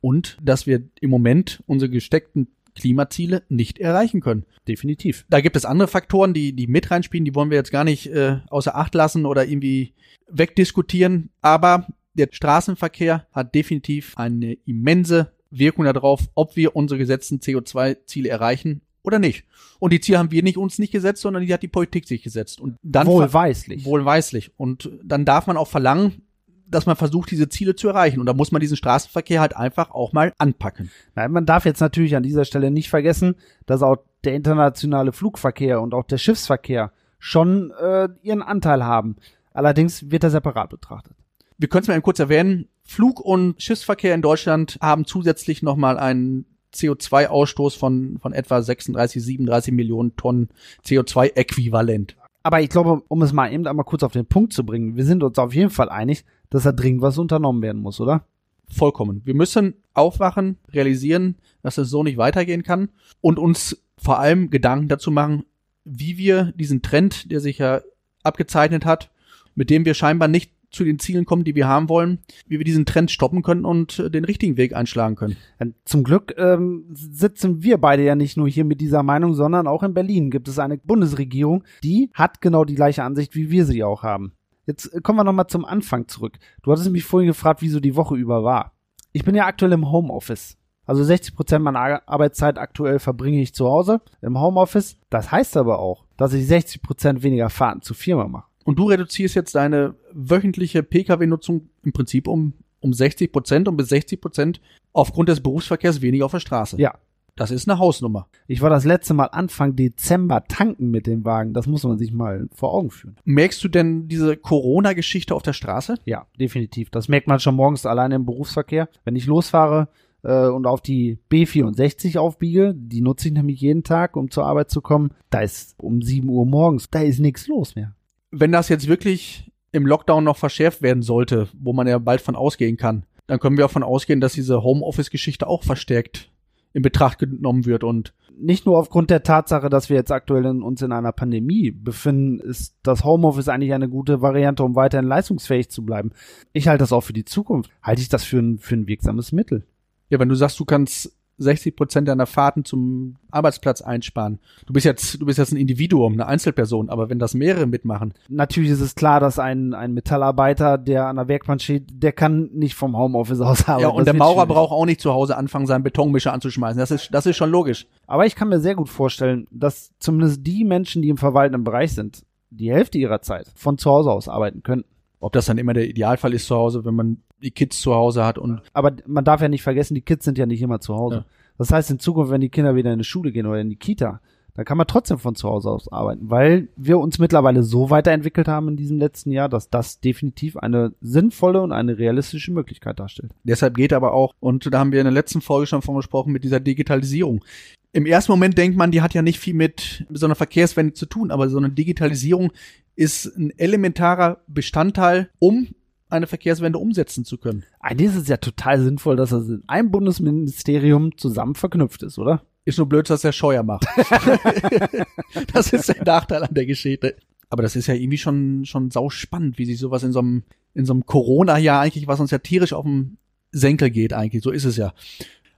Und 0.00 0.38
dass 0.40 0.66
wir 0.66 0.82
im 1.00 1.10
Moment 1.10 1.62
unsere 1.66 1.90
gesteckten 1.90 2.48
Klimaziele 2.76 3.42
nicht 3.48 3.78
erreichen 3.78 4.20
können. 4.20 4.44
Definitiv. 4.68 5.24
Da 5.28 5.40
gibt 5.40 5.56
es 5.56 5.64
andere 5.64 5.88
Faktoren, 5.88 6.34
die, 6.34 6.52
die 6.52 6.66
mit 6.66 6.90
reinspielen, 6.90 7.24
die 7.24 7.34
wollen 7.34 7.50
wir 7.50 7.56
jetzt 7.56 7.72
gar 7.72 7.84
nicht 7.84 8.06
äh, 8.06 8.38
außer 8.48 8.76
Acht 8.76 8.94
lassen 8.94 9.26
oder 9.26 9.46
irgendwie 9.46 9.94
wegdiskutieren. 10.28 11.30
Aber 11.40 11.86
der 12.14 12.28
Straßenverkehr 12.30 13.26
hat 13.32 13.54
definitiv 13.54 14.14
eine 14.16 14.54
immense 14.64 15.32
Wirkung 15.50 15.84
darauf, 15.84 16.28
ob 16.34 16.56
wir 16.56 16.76
unsere 16.76 16.98
gesetzten 16.98 17.38
CO2-Ziele 17.38 18.28
erreichen 18.28 18.82
oder 19.02 19.18
nicht. 19.18 19.44
Und 19.78 19.92
die 19.92 20.00
Ziele 20.00 20.18
haben 20.18 20.32
wir 20.32 20.42
nicht 20.42 20.58
uns 20.58 20.78
nicht 20.78 20.92
gesetzt, 20.92 21.22
sondern 21.22 21.46
die 21.46 21.52
hat 21.52 21.62
die 21.62 21.68
Politik 21.68 22.06
sich 22.06 22.22
gesetzt. 22.22 22.60
Und 22.60 22.76
dann 22.82 23.06
wohlweislich. 23.06 23.84
Wohlweislich. 23.84 24.50
Und 24.56 24.90
dann 25.02 25.24
darf 25.24 25.46
man 25.46 25.56
auch 25.56 25.68
verlangen, 25.68 26.22
dass 26.68 26.86
man 26.86 26.96
versucht, 26.96 27.30
diese 27.30 27.48
Ziele 27.48 27.76
zu 27.76 27.88
erreichen. 27.88 28.20
Und 28.20 28.26
da 28.26 28.34
muss 28.34 28.52
man 28.52 28.60
diesen 28.60 28.76
Straßenverkehr 28.76 29.40
halt 29.40 29.56
einfach 29.56 29.90
auch 29.90 30.12
mal 30.12 30.32
anpacken. 30.38 30.90
Nein, 31.14 31.32
man 31.32 31.46
darf 31.46 31.64
jetzt 31.64 31.80
natürlich 31.80 32.16
an 32.16 32.22
dieser 32.22 32.44
Stelle 32.44 32.70
nicht 32.70 32.90
vergessen, 32.90 33.36
dass 33.66 33.82
auch 33.82 33.98
der 34.24 34.34
internationale 34.34 35.12
Flugverkehr 35.12 35.80
und 35.80 35.94
auch 35.94 36.04
der 36.04 36.18
Schiffsverkehr 36.18 36.92
schon 37.18 37.72
äh, 37.80 38.08
ihren 38.22 38.42
Anteil 38.42 38.84
haben. 38.84 39.16
Allerdings 39.52 40.10
wird 40.10 40.24
er 40.24 40.30
separat 40.30 40.70
betrachtet. 40.70 41.16
Wir 41.58 41.68
können 41.68 41.82
es 41.82 41.88
mal 41.88 42.00
kurz 42.02 42.18
erwähnen. 42.18 42.68
Flug- 42.84 43.20
und 43.20 43.60
Schiffsverkehr 43.62 44.14
in 44.14 44.22
Deutschland 44.22 44.78
haben 44.80 45.06
zusätzlich 45.06 45.62
nochmal 45.62 45.98
einen 45.98 46.44
CO2-Ausstoß 46.74 47.78
von, 47.78 48.18
von 48.20 48.32
etwa 48.32 48.60
36, 48.60 49.24
37 49.24 49.72
Millionen 49.72 50.14
Tonnen 50.16 50.48
CO2-Äquivalent. 50.84 52.16
Aber 52.42 52.60
ich 52.60 52.68
glaube, 52.68 53.02
um 53.08 53.22
es 53.22 53.32
mal 53.32 53.52
eben 53.52 53.66
einmal 53.66 53.84
kurz 53.84 54.02
auf 54.02 54.12
den 54.12 54.26
Punkt 54.26 54.52
zu 54.52 54.64
bringen, 54.64 54.96
wir 54.96 55.04
sind 55.04 55.24
uns 55.24 55.38
auf 55.38 55.52
jeden 55.52 55.70
Fall 55.70 55.88
einig, 55.88 56.24
dass 56.50 56.64
da 56.64 56.72
dringend 56.72 57.02
was 57.02 57.18
unternommen 57.18 57.62
werden 57.62 57.82
muss, 57.82 58.00
oder? 58.00 58.26
Vollkommen. 58.68 59.22
Wir 59.24 59.34
müssen 59.34 59.74
aufwachen, 59.94 60.58
realisieren, 60.72 61.36
dass 61.62 61.78
es 61.78 61.88
so 61.88 62.02
nicht 62.02 62.18
weitergehen 62.18 62.62
kann 62.62 62.90
und 63.20 63.38
uns 63.38 63.80
vor 63.96 64.18
allem 64.18 64.50
Gedanken 64.50 64.88
dazu 64.88 65.10
machen, 65.10 65.44
wie 65.84 66.18
wir 66.18 66.52
diesen 66.56 66.82
Trend, 66.82 67.30
der 67.30 67.40
sich 67.40 67.58
ja 67.58 67.80
abgezeichnet 68.22 68.84
hat, 68.84 69.10
mit 69.54 69.70
dem 69.70 69.84
wir 69.84 69.94
scheinbar 69.94 70.28
nicht 70.28 70.52
zu 70.70 70.84
den 70.84 70.98
Zielen 70.98 71.24
kommen, 71.24 71.44
die 71.44 71.54
wir 71.54 71.68
haben 71.68 71.88
wollen, 71.88 72.18
wie 72.46 72.58
wir 72.58 72.64
diesen 72.64 72.86
Trend 72.86 73.10
stoppen 73.10 73.42
können 73.42 73.64
und 73.64 73.98
äh, 73.98 74.10
den 74.10 74.24
richtigen 74.24 74.56
Weg 74.56 74.74
einschlagen 74.74 75.16
können. 75.16 75.36
Zum 75.84 76.04
Glück 76.04 76.34
ähm, 76.36 76.84
sitzen 76.92 77.62
wir 77.62 77.78
beide 77.78 78.04
ja 78.04 78.14
nicht 78.14 78.36
nur 78.36 78.48
hier 78.48 78.64
mit 78.64 78.80
dieser 78.80 79.02
Meinung, 79.02 79.34
sondern 79.34 79.66
auch 79.66 79.82
in 79.82 79.94
Berlin 79.94 80.30
gibt 80.30 80.48
es 80.48 80.58
eine 80.58 80.76
Bundesregierung, 80.76 81.64
die 81.82 82.10
hat 82.12 82.40
genau 82.40 82.64
die 82.64 82.74
gleiche 82.74 83.04
Ansicht, 83.04 83.34
wie 83.34 83.50
wir 83.50 83.64
sie 83.64 83.84
auch 83.84 84.02
haben. 84.02 84.32
Jetzt 84.66 84.92
äh, 84.92 85.00
kommen 85.00 85.18
wir 85.18 85.24
nochmal 85.24 85.46
zum 85.46 85.64
Anfang 85.64 86.08
zurück. 86.08 86.38
Du 86.62 86.72
hattest 86.72 86.90
mich 86.90 87.04
vorhin 87.04 87.28
gefragt, 87.28 87.62
wie 87.62 87.68
so 87.68 87.80
die 87.80 87.96
Woche 87.96 88.16
über 88.16 88.44
war. 88.44 88.72
Ich 89.12 89.24
bin 89.24 89.34
ja 89.34 89.46
aktuell 89.46 89.72
im 89.72 89.90
Homeoffice. 89.90 90.58
Also 90.84 91.02
60 91.02 91.34
Prozent 91.34 91.64
meiner 91.64 92.08
Arbeitszeit 92.08 92.58
aktuell 92.58 92.98
verbringe 92.98 93.40
ich 93.40 93.54
zu 93.54 93.66
Hause 93.66 94.00
im 94.22 94.38
Homeoffice. 94.38 94.96
Das 95.10 95.32
heißt 95.32 95.56
aber 95.56 95.80
auch, 95.80 96.04
dass 96.16 96.32
ich 96.32 96.46
60 96.46 96.82
Prozent 96.82 97.22
weniger 97.22 97.50
Fahrten 97.50 97.82
zur 97.82 97.96
Firma 97.96 98.28
mache. 98.28 98.46
Und 98.64 98.78
du 98.78 98.84
reduzierst 98.84 99.34
jetzt 99.34 99.54
deine 99.54 99.94
wöchentliche 100.12 100.82
Pkw-Nutzung 100.82 101.70
im 101.82 101.92
Prinzip 101.92 102.28
um, 102.28 102.52
um 102.80 102.92
60 102.92 103.32
Prozent 103.32 103.68
und 103.68 103.76
bis 103.76 103.88
60 103.88 104.20
Prozent 104.20 104.60
aufgrund 104.92 105.28
des 105.28 105.40
Berufsverkehrs 105.40 106.02
weniger 106.02 106.26
auf 106.26 106.32
der 106.32 106.40
Straße. 106.40 106.80
Ja. 106.80 106.94
Das 107.36 107.50
ist 107.50 107.68
eine 107.68 107.78
Hausnummer. 107.78 108.28
Ich 108.46 108.62
war 108.62 108.70
das 108.70 108.84
letzte 108.84 109.14
Mal 109.14 109.26
Anfang 109.26 109.76
Dezember 109.76 110.44
tanken 110.48 110.90
mit 110.90 111.06
dem 111.06 111.24
Wagen. 111.24 111.52
Das 111.54 111.66
muss 111.66 111.84
man 111.84 111.98
sich 111.98 112.12
mal 112.12 112.48
vor 112.52 112.72
Augen 112.74 112.90
führen. 112.90 113.16
Merkst 113.24 113.62
du 113.62 113.68
denn 113.68 114.08
diese 114.08 114.36
Corona-Geschichte 114.36 115.34
auf 115.34 115.42
der 115.42 115.52
Straße? 115.52 115.96
Ja, 116.04 116.26
definitiv. 116.40 116.90
Das 116.90 117.08
merkt 117.08 117.28
man 117.28 117.38
schon 117.38 117.54
morgens 117.54 117.86
alleine 117.86 118.16
im 118.16 118.26
Berufsverkehr. 118.26 118.88
Wenn 119.04 119.16
ich 119.16 119.26
losfahre, 119.26 119.88
äh, 120.22 120.48
und 120.48 120.66
auf 120.66 120.80
die 120.80 121.18
B64 121.30 122.18
aufbiege, 122.18 122.74
die 122.74 123.02
nutze 123.02 123.28
ich 123.28 123.34
nämlich 123.34 123.60
jeden 123.60 123.84
Tag, 123.84 124.16
um 124.16 124.30
zur 124.30 124.46
Arbeit 124.46 124.70
zu 124.70 124.80
kommen, 124.80 125.10
da 125.30 125.40
ist 125.40 125.74
um 125.78 126.02
7 126.02 126.28
Uhr 126.28 126.46
morgens, 126.46 126.90
da 126.90 127.00
ist 127.00 127.20
nichts 127.20 127.46
los 127.46 127.76
mehr 127.76 127.94
wenn 128.30 128.52
das 128.52 128.68
jetzt 128.68 128.88
wirklich 128.88 129.50
im 129.72 129.86
Lockdown 129.86 130.24
noch 130.24 130.36
verschärft 130.36 130.82
werden 130.82 131.02
sollte, 131.02 131.48
wo 131.58 131.72
man 131.72 131.86
ja 131.86 131.98
bald 131.98 132.20
von 132.20 132.36
ausgehen 132.36 132.76
kann, 132.76 133.04
dann 133.26 133.40
können 133.40 133.56
wir 133.56 133.66
auch 133.66 133.70
von 133.70 133.82
ausgehen, 133.82 134.20
dass 134.20 134.34
diese 134.34 134.62
Homeoffice-Geschichte 134.62 135.46
auch 135.46 135.64
verstärkt 135.64 136.30
in 136.76 136.82
Betracht 136.82 137.18
genommen 137.18 137.64
wird 137.64 137.84
und 137.84 138.12
nicht 138.36 138.66
nur 138.66 138.78
aufgrund 138.78 139.08
der 139.08 139.22
Tatsache, 139.22 139.70
dass 139.70 139.88
wir 139.88 139.96
jetzt 139.96 140.12
aktuell 140.12 140.44
in, 140.44 140.62
uns 140.62 140.82
in 140.82 140.92
einer 140.92 141.12
Pandemie 141.12 141.70
befinden, 141.70 142.38
ist 142.38 142.76
das 142.82 143.02
Homeoffice 143.02 143.48
eigentlich 143.48 143.72
eine 143.72 143.88
gute 143.88 144.20
Variante, 144.20 144.62
um 144.62 144.76
weiterhin 144.76 145.08
leistungsfähig 145.08 145.70
zu 145.70 145.86
bleiben. 145.86 146.10
Ich 146.52 146.68
halte 146.68 146.82
das 146.82 146.92
auch 146.92 147.00
für 147.00 147.14
die 147.14 147.24
Zukunft. 147.24 147.70
Halte 147.82 148.02
ich 148.02 148.10
das 148.10 148.24
für 148.24 148.40
ein, 148.40 148.58
für 148.58 148.74
ein 148.74 148.88
wirksames 148.88 149.32
Mittel. 149.32 149.64
Ja, 150.10 150.18
wenn 150.18 150.28
du 150.28 150.34
sagst, 150.34 150.60
du 150.60 150.66
kannst 150.66 151.16
60 151.38 151.76
Prozent 151.76 152.08
deiner 152.08 152.26
Fahrten 152.26 152.64
zum 152.64 153.16
Arbeitsplatz 153.30 153.82
einsparen. 153.82 154.38
Du 154.66 154.72
bist 154.72 154.86
jetzt, 154.86 155.20
du 155.20 155.26
bist 155.26 155.38
jetzt 155.38 155.52
ein 155.52 155.56
Individuum, 155.56 156.14
eine 156.14 156.26
Einzelperson, 156.26 156.88
aber 156.88 157.10
wenn 157.10 157.18
das 157.18 157.34
mehrere 157.34 157.66
mitmachen. 157.66 158.14
Natürlich 158.28 158.70
ist 158.70 158.80
es 158.80 158.94
klar, 158.94 159.20
dass 159.20 159.38
ein, 159.38 159.74
ein 159.74 159.92
Metallarbeiter, 159.92 160.78
der 160.78 161.06
an 161.06 161.16
der 161.16 161.28
Werkbank 161.28 161.60
steht, 161.60 161.84
der 162.02 162.12
kann 162.12 162.50
nicht 162.52 162.74
vom 162.74 162.96
Homeoffice 162.96 163.40
aus 163.40 163.68
arbeiten. 163.68 163.82
Ja, 163.82 163.88
und 163.88 163.98
das 163.98 164.04
der 164.06 164.14
Maurer 164.14 164.42
schwierig. 164.42 164.48
braucht 164.48 164.72
auch 164.72 164.86
nicht 164.86 165.00
zu 165.00 165.12
Hause 165.12 165.36
anfangen, 165.36 165.66
seinen 165.66 165.82
Betonmischer 165.82 166.32
anzuschmeißen. 166.32 166.78
Das 166.78 166.90
ist, 166.90 167.08
das 167.12 167.26
ist 167.26 167.36
schon 167.36 167.50
logisch. 167.50 167.86
Aber 168.06 168.24
ich 168.24 168.34
kann 168.34 168.48
mir 168.48 168.60
sehr 168.60 168.74
gut 168.74 168.88
vorstellen, 168.88 169.46
dass 169.50 169.92
zumindest 169.98 170.46
die 170.46 170.64
Menschen, 170.64 171.02
die 171.02 171.08
im 171.08 171.18
verwaltenden 171.18 171.64
Bereich 171.64 171.92
sind, 171.92 172.22
die 172.50 172.72
Hälfte 172.72 172.98
ihrer 172.98 173.20
Zeit 173.20 173.52
von 173.54 173.76
zu 173.78 173.90
Hause 173.90 174.10
aus 174.10 174.28
arbeiten 174.28 174.62
könnten. 174.62 174.88
Ob 175.18 175.32
das 175.32 175.46
dann 175.46 175.58
immer 175.58 175.74
der 175.74 175.88
Idealfall 175.88 176.34
ist 176.34 176.46
zu 176.46 176.56
Hause, 176.56 176.84
wenn 176.84 176.94
man 176.94 177.22
die 177.42 177.50
Kids 177.50 177.80
zu 177.80 177.94
Hause 177.94 178.24
hat 178.24 178.38
und. 178.38 178.62
Aber 178.72 178.92
man 179.06 179.24
darf 179.24 179.40
ja 179.40 179.48
nicht 179.48 179.62
vergessen, 179.62 179.94
die 179.94 180.02
Kids 180.02 180.24
sind 180.24 180.38
ja 180.38 180.46
nicht 180.46 180.62
immer 180.62 180.80
zu 180.80 180.94
Hause. 180.94 181.16
Ja. 181.16 181.24
Das 181.58 181.70
heißt, 181.70 181.90
in 181.90 181.98
Zukunft, 181.98 182.30
wenn 182.30 182.40
die 182.40 182.50
Kinder 182.50 182.74
wieder 182.74 182.92
in 182.92 182.98
die 182.98 183.04
Schule 183.04 183.32
gehen 183.32 183.46
oder 183.46 183.60
in 183.60 183.70
die 183.70 183.76
Kita, 183.76 184.20
dann 184.56 184.64
kann 184.64 184.78
man 184.78 184.86
trotzdem 184.86 185.18
von 185.18 185.34
zu 185.34 185.48
Hause 185.48 185.70
aus 185.70 185.92
arbeiten, 185.92 186.30
weil 186.30 186.68
wir 186.76 186.98
uns 186.98 187.18
mittlerweile 187.18 187.62
so 187.62 187.90
weiterentwickelt 187.90 188.48
haben 188.48 188.68
in 188.68 188.76
diesem 188.76 188.98
letzten 188.98 189.30
Jahr, 189.30 189.50
dass 189.50 189.68
das 189.68 190.00
definitiv 190.00 190.56
eine 190.56 190.94
sinnvolle 191.02 191.60
und 191.60 191.72
eine 191.72 191.98
realistische 191.98 192.52
Möglichkeit 192.52 192.98
darstellt. 192.98 193.32
Deshalb 193.44 193.74
geht 193.76 193.92
aber 193.92 194.14
auch, 194.14 194.32
und 194.40 194.72
da 194.72 194.78
haben 194.78 194.92
wir 194.92 195.00
in 195.00 195.04
der 195.04 195.12
letzten 195.12 195.42
Folge 195.42 195.66
schon 195.66 195.82
von 195.82 195.96
gesprochen, 195.96 196.32
mit 196.32 196.42
dieser 196.42 196.60
Digitalisierung. 196.60 197.44
Im 197.92 198.06
ersten 198.06 198.32
Moment 198.32 198.56
denkt 198.56 198.78
man, 198.78 198.90
die 198.90 199.02
hat 199.02 199.14
ja 199.14 199.22
nicht 199.22 199.38
viel 199.38 199.54
mit 199.54 200.06
so 200.10 200.26
einer 200.26 200.34
Verkehrswende 200.34 200.94
zu 200.94 201.04
tun, 201.06 201.30
aber 201.30 201.50
so 201.50 201.58
eine 201.58 201.70
Digitalisierung 201.70 202.50
ist 202.94 203.26
ein 203.36 203.50
elementarer 203.58 204.38
Bestandteil, 204.46 205.28
um 205.38 205.68
eine 206.08 206.26
Verkehrswende 206.26 206.78
umsetzen 206.78 207.24
zu 207.24 207.38
können. 207.38 207.64
Eigentlich 207.80 208.10
ist 208.10 208.22
es 208.22 208.28
ja 208.28 208.36
total 208.36 208.80
sinnvoll, 208.80 209.16
dass 209.16 209.30
das 209.30 209.48
in 209.48 209.62
einem 209.66 209.90
Bundesministerium 209.90 211.16
zusammen 211.16 211.54
verknüpft 211.54 212.02
ist, 212.02 212.18
oder? 212.18 212.42
Ist 212.64 212.78
nur 212.78 212.88
blöd, 212.88 213.08
dass 213.10 213.22
der 213.22 213.32
Scheuer 213.32 213.62
macht. 213.62 213.86
das 215.52 215.72
ist 215.72 215.88
der 215.88 216.04
Nachteil 216.04 216.42
an 216.42 216.54
der 216.54 216.66
Geschichte. 216.66 217.16
Aber 217.48 217.62
das 217.62 217.76
ist 217.76 217.86
ja 217.86 217.94
irgendwie 217.94 218.18
schon, 218.18 218.64
schon 218.64 218.90
sau 218.90 219.08
spannend, 219.08 219.58
wie 219.58 219.66
sich 219.66 219.78
sowas 219.78 220.02
in 220.02 220.12
so 220.12 220.18
einem, 220.18 220.42
in 220.74 220.84
so 220.84 220.92
einem 220.92 221.06
Corona-Jahr 221.06 221.80
eigentlich, 221.80 222.08
was 222.08 222.18
uns 222.18 222.32
ja 222.32 222.38
tierisch 222.38 222.72
auf 222.72 222.84
den 222.84 223.18
Senkel 223.52 223.90
geht 223.90 224.12
eigentlich, 224.12 224.42
so 224.42 224.50
ist 224.50 224.64
es 224.64 224.76
ja. 224.76 224.94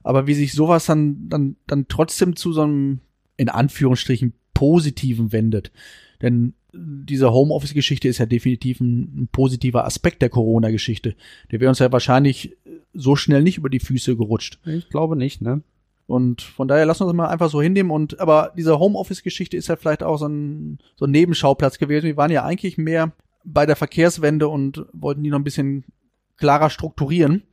Aber 0.03 0.27
wie 0.27 0.35
sich 0.35 0.53
sowas 0.53 0.85
dann, 0.85 1.29
dann, 1.29 1.55
dann 1.67 1.87
trotzdem 1.87 2.35
zu 2.35 2.53
so 2.53 2.61
einem, 2.61 2.99
in 3.37 3.49
Anführungsstrichen, 3.49 4.33
positiven 4.53 5.31
wendet. 5.31 5.71
Denn 6.21 6.53
diese 6.73 7.31
Homeoffice-Geschichte 7.31 8.07
ist 8.07 8.19
ja 8.19 8.25
definitiv 8.25 8.79
ein, 8.79 9.23
ein 9.23 9.29
positiver 9.31 9.85
Aspekt 9.85 10.21
der 10.21 10.29
Corona-Geschichte. 10.29 11.15
Der 11.51 11.59
wäre 11.59 11.69
uns 11.69 11.79
ja 11.79 11.91
wahrscheinlich 11.91 12.57
so 12.93 13.15
schnell 13.15 13.43
nicht 13.43 13.57
über 13.57 13.69
die 13.69 13.79
Füße 13.79 14.15
gerutscht. 14.15 14.59
Ich 14.65 14.89
glaube 14.89 15.15
nicht, 15.15 15.41
ne? 15.41 15.61
Und 16.07 16.41
von 16.41 16.67
daher 16.67 16.87
lassen 16.87 17.01
wir 17.01 17.07
uns 17.07 17.15
mal 17.15 17.27
einfach 17.27 17.51
so 17.51 17.61
hinnehmen. 17.61 17.91
Und 17.91 18.19
aber 18.19 18.51
diese 18.57 18.79
Homeoffice-Geschichte 18.79 19.55
ist 19.57 19.67
ja 19.67 19.75
vielleicht 19.75 20.01
auch 20.01 20.17
so 20.17 20.27
ein, 20.27 20.79
so 20.95 21.05
ein 21.05 21.11
Nebenschauplatz 21.11 21.77
gewesen. 21.77 22.07
Wir 22.07 22.17
waren 22.17 22.31
ja 22.31 22.43
eigentlich 22.43 22.77
mehr 22.79 23.11
bei 23.43 23.65
der 23.67 23.75
Verkehrswende 23.75 24.47
und 24.47 24.85
wollten 24.91 25.23
die 25.23 25.29
noch 25.29 25.37
ein 25.37 25.43
bisschen 25.43 25.85
klarer 26.37 26.71
strukturieren. 26.71 27.43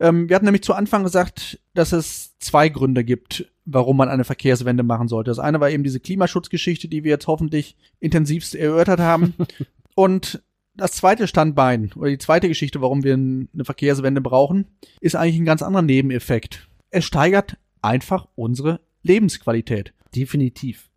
Ähm, 0.00 0.28
wir 0.28 0.36
hatten 0.36 0.44
nämlich 0.44 0.62
zu 0.62 0.74
Anfang 0.74 1.02
gesagt, 1.02 1.60
dass 1.74 1.92
es 1.92 2.38
zwei 2.38 2.68
Gründe 2.68 3.04
gibt, 3.04 3.50
warum 3.64 3.96
man 3.96 4.08
eine 4.08 4.24
Verkehrswende 4.24 4.82
machen 4.82 5.08
sollte. 5.08 5.30
Das 5.30 5.38
eine 5.38 5.60
war 5.60 5.70
eben 5.70 5.84
diese 5.84 6.00
Klimaschutzgeschichte, 6.00 6.88
die 6.88 7.04
wir 7.04 7.10
jetzt 7.10 7.26
hoffentlich 7.26 7.76
intensivst 8.00 8.54
erörtert 8.54 9.00
haben. 9.00 9.34
und 9.94 10.42
das 10.74 10.92
zweite 10.92 11.26
Standbein 11.26 11.90
oder 11.96 12.10
die 12.10 12.18
zweite 12.18 12.48
Geschichte, 12.48 12.80
warum 12.80 13.02
wir 13.02 13.14
eine 13.14 13.64
Verkehrswende 13.64 14.20
brauchen, 14.20 14.66
ist 15.00 15.16
eigentlich 15.16 15.38
ein 15.38 15.44
ganz 15.44 15.62
anderer 15.62 15.82
Nebeneffekt. 15.82 16.68
Es 16.90 17.04
steigert 17.04 17.56
einfach 17.82 18.28
unsere 18.36 18.80
Lebensqualität. 19.02 19.92
Definitiv. 20.14 20.88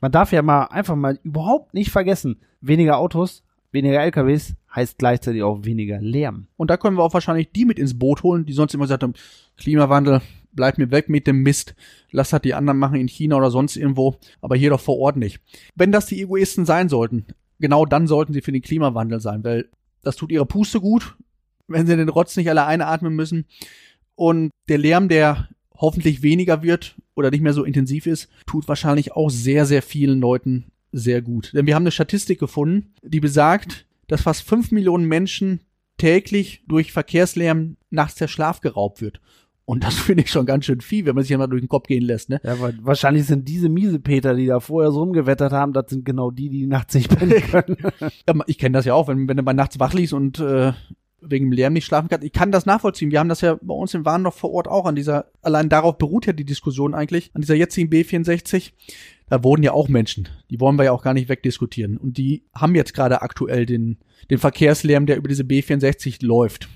Man 0.00 0.12
darf 0.12 0.32
ja 0.32 0.42
mal 0.42 0.64
einfach 0.64 0.96
mal 0.96 1.18
überhaupt 1.22 1.74
nicht 1.74 1.90
vergessen, 1.90 2.40
weniger 2.60 2.98
Autos, 2.98 3.42
weniger 3.72 4.00
LKWs 4.00 4.54
heißt 4.74 4.98
gleichzeitig 4.98 5.42
auch 5.42 5.64
weniger 5.64 6.00
Lärm. 6.00 6.46
Und 6.56 6.70
da 6.70 6.76
können 6.76 6.96
wir 6.96 7.02
auch 7.02 7.14
wahrscheinlich 7.14 7.50
die 7.52 7.64
mit 7.64 7.78
ins 7.78 7.98
Boot 7.98 8.22
holen, 8.22 8.46
die 8.46 8.52
sonst 8.52 8.74
immer 8.74 8.84
gesagt 8.84 9.02
haben, 9.02 9.14
Klimawandel, 9.56 10.20
bleib 10.52 10.78
mir 10.78 10.90
weg 10.90 11.08
mit 11.08 11.26
dem 11.26 11.42
Mist, 11.42 11.74
lass 12.10 12.30
das 12.30 12.42
die 12.42 12.54
anderen 12.54 12.78
machen 12.78 12.98
in 12.98 13.08
China 13.08 13.36
oder 13.36 13.50
sonst 13.50 13.76
irgendwo, 13.76 14.16
aber 14.40 14.56
hier 14.56 14.70
doch 14.70 14.80
vor 14.80 14.98
Ort 14.98 15.16
nicht. 15.16 15.40
Wenn 15.74 15.92
das 15.92 16.06
die 16.06 16.22
Egoisten 16.22 16.66
sein 16.66 16.88
sollten, 16.88 17.26
genau 17.58 17.86
dann 17.86 18.06
sollten 18.06 18.32
sie 18.32 18.40
für 18.40 18.52
den 18.52 18.62
Klimawandel 18.62 19.20
sein, 19.20 19.44
weil 19.44 19.68
das 20.02 20.16
tut 20.16 20.32
ihre 20.32 20.46
Puste 20.46 20.80
gut, 20.80 21.16
wenn 21.68 21.86
sie 21.86 21.96
den 21.96 22.08
Rotz 22.08 22.36
nicht 22.36 22.48
alle 22.48 22.66
einatmen 22.66 23.14
müssen. 23.14 23.46
Und 24.14 24.50
der 24.68 24.78
Lärm, 24.78 25.08
der 25.08 25.48
hoffentlich 25.76 26.22
weniger 26.22 26.62
wird 26.62 26.96
oder 27.14 27.30
nicht 27.30 27.42
mehr 27.42 27.54
so 27.54 27.64
intensiv 27.64 28.06
ist, 28.06 28.28
tut 28.46 28.68
wahrscheinlich 28.68 29.12
auch 29.12 29.30
sehr, 29.30 29.66
sehr 29.66 29.82
vielen 29.82 30.20
Leuten 30.20 30.66
sehr 30.92 31.22
gut. 31.22 31.52
Denn 31.54 31.66
wir 31.66 31.74
haben 31.74 31.84
eine 31.84 31.92
Statistik 31.92 32.38
gefunden, 32.38 32.92
die 33.02 33.20
besagt, 33.20 33.86
dass 34.10 34.22
fast 34.22 34.42
fünf 34.42 34.72
Millionen 34.72 35.06
Menschen 35.06 35.60
täglich 35.96 36.64
durch 36.66 36.92
Verkehrslärm 36.92 37.76
nachts 37.90 38.16
der 38.16 38.28
Schlaf 38.28 38.60
geraubt 38.60 39.00
wird. 39.00 39.20
Und 39.64 39.84
das 39.84 39.94
finde 39.98 40.24
ich 40.24 40.30
schon 40.30 40.46
ganz 40.46 40.64
schön 40.64 40.80
viel, 40.80 41.06
wenn 41.06 41.14
man 41.14 41.22
sich 41.22 41.30
ja 41.30 41.38
mal 41.38 41.46
durch 41.46 41.62
den 41.62 41.68
Kopf 41.68 41.86
gehen 41.86 42.02
lässt, 42.02 42.28
ne? 42.28 42.40
Ja, 42.42 42.60
weil 42.60 42.76
wahrscheinlich 42.82 43.26
sind 43.26 43.48
diese 43.48 43.68
Miesepeter, 43.68 44.34
die 44.34 44.46
da 44.46 44.58
vorher 44.58 44.90
so 44.90 45.00
rumgewettert 45.00 45.52
haben, 45.52 45.72
das 45.72 45.90
sind 45.90 46.04
genau 46.04 46.30
die, 46.30 46.48
die 46.48 46.66
nachts 46.66 46.94
nicht 46.94 47.16
pennen 47.16 47.40
können. 47.50 47.76
ja, 48.00 48.34
ich 48.46 48.58
kenne 48.58 48.76
das 48.76 48.84
ja 48.84 48.94
auch, 48.94 49.06
wenn, 49.06 49.28
wenn 49.28 49.36
du 49.36 49.42
mal 49.42 49.52
nachts 49.52 49.78
wach 49.78 49.92
liest 49.92 50.12
und 50.12 50.40
äh, 50.40 50.72
wegen 51.20 51.46
dem 51.46 51.52
Lärm 51.52 51.74
nicht 51.74 51.84
schlafen 51.84 52.08
kann. 52.08 52.22
Ich 52.22 52.32
kann 52.32 52.50
das 52.50 52.66
nachvollziehen. 52.66 53.10
Wir 53.10 53.20
haben 53.20 53.28
das 53.28 53.42
ja 53.42 53.58
bei 53.60 53.74
uns 53.74 53.94
in 53.94 54.04
Warndorf 54.04 54.36
vor 54.36 54.52
Ort 54.52 54.68
auch 54.68 54.86
an 54.86 54.96
dieser, 54.96 55.26
allein 55.42 55.68
darauf 55.68 55.98
beruht 55.98 56.26
ja 56.26 56.32
die 56.32 56.44
Diskussion 56.44 56.94
eigentlich, 56.94 57.30
an 57.34 57.42
dieser 57.42 57.54
jetzigen 57.54 57.90
B64. 57.90 58.72
Da 59.30 59.42
wurden 59.42 59.62
ja 59.62 59.72
auch 59.72 59.88
Menschen. 59.88 60.28
Die 60.50 60.60
wollen 60.60 60.76
wir 60.76 60.84
ja 60.84 60.92
auch 60.92 61.02
gar 61.02 61.14
nicht 61.14 61.30
wegdiskutieren. 61.30 61.96
Und 61.96 62.18
die 62.18 62.44
haben 62.54 62.74
jetzt 62.74 62.92
gerade 62.92 63.22
aktuell 63.22 63.64
den, 63.64 63.98
den 64.28 64.38
Verkehrslärm, 64.38 65.06
der 65.06 65.16
über 65.16 65.28
diese 65.28 65.44
B64 65.44 66.24
läuft. 66.24 66.68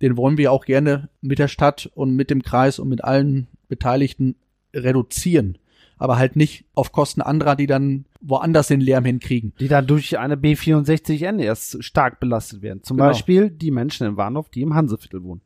Den 0.00 0.16
wollen 0.16 0.38
wir 0.38 0.52
auch 0.52 0.64
gerne 0.64 1.08
mit 1.20 1.40
der 1.40 1.48
Stadt 1.48 1.90
und 1.94 2.14
mit 2.14 2.30
dem 2.30 2.42
Kreis 2.42 2.78
und 2.78 2.88
mit 2.88 3.02
allen 3.02 3.48
Beteiligten 3.68 4.36
reduzieren 4.72 5.58
aber 6.02 6.18
halt 6.18 6.34
nicht 6.34 6.64
auf 6.74 6.90
Kosten 6.90 7.22
anderer, 7.22 7.54
die 7.54 7.68
dann 7.68 8.06
woanders 8.20 8.66
den 8.66 8.80
Lärm 8.80 9.04
hinkriegen. 9.04 9.52
Die 9.60 9.68
dann 9.68 9.86
durch 9.86 10.18
eine 10.18 10.34
B64N 10.34 11.40
erst 11.40 11.84
stark 11.84 12.18
belastet 12.18 12.60
werden. 12.60 12.82
Zum 12.82 12.96
genau. 12.96 13.10
Beispiel 13.10 13.50
die 13.50 13.70
Menschen 13.70 14.08
in 14.08 14.16
Warndorf, 14.16 14.48
die 14.48 14.62
im 14.62 14.74
Hanseviertel 14.74 15.22
wohnen. 15.22 15.42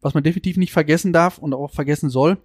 Was 0.00 0.12
man 0.12 0.24
definitiv 0.24 0.56
nicht 0.56 0.72
vergessen 0.72 1.12
darf 1.12 1.38
und 1.38 1.54
auch 1.54 1.70
vergessen 1.70 2.10
soll, 2.10 2.38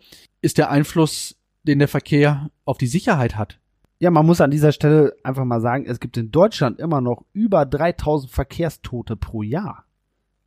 ist 0.43 0.59
der 0.59 0.69
Einfluss, 0.69 1.38
den 1.69 1.79
der 1.79 1.88
Verkehr 1.88 2.49
auf 2.65 2.77
die 2.77 2.88
Sicherheit 2.88 3.38
hat. 3.38 3.59
Ja, 3.99 4.11
man 4.11 4.25
muss 4.25 4.41
an 4.41 4.51
dieser 4.51 4.71
Stelle 4.71 5.15
einfach 5.23 5.45
mal 5.45 5.61
sagen, 5.61 5.85
es 5.85 5.99
gibt 5.99 6.17
in 6.17 6.31
Deutschland 6.31 6.79
immer 6.79 6.99
noch 6.99 7.25
über 7.33 7.65
3000 7.65 8.31
Verkehrstote 8.31 9.15
pro 9.15 9.43
Jahr. 9.43 9.85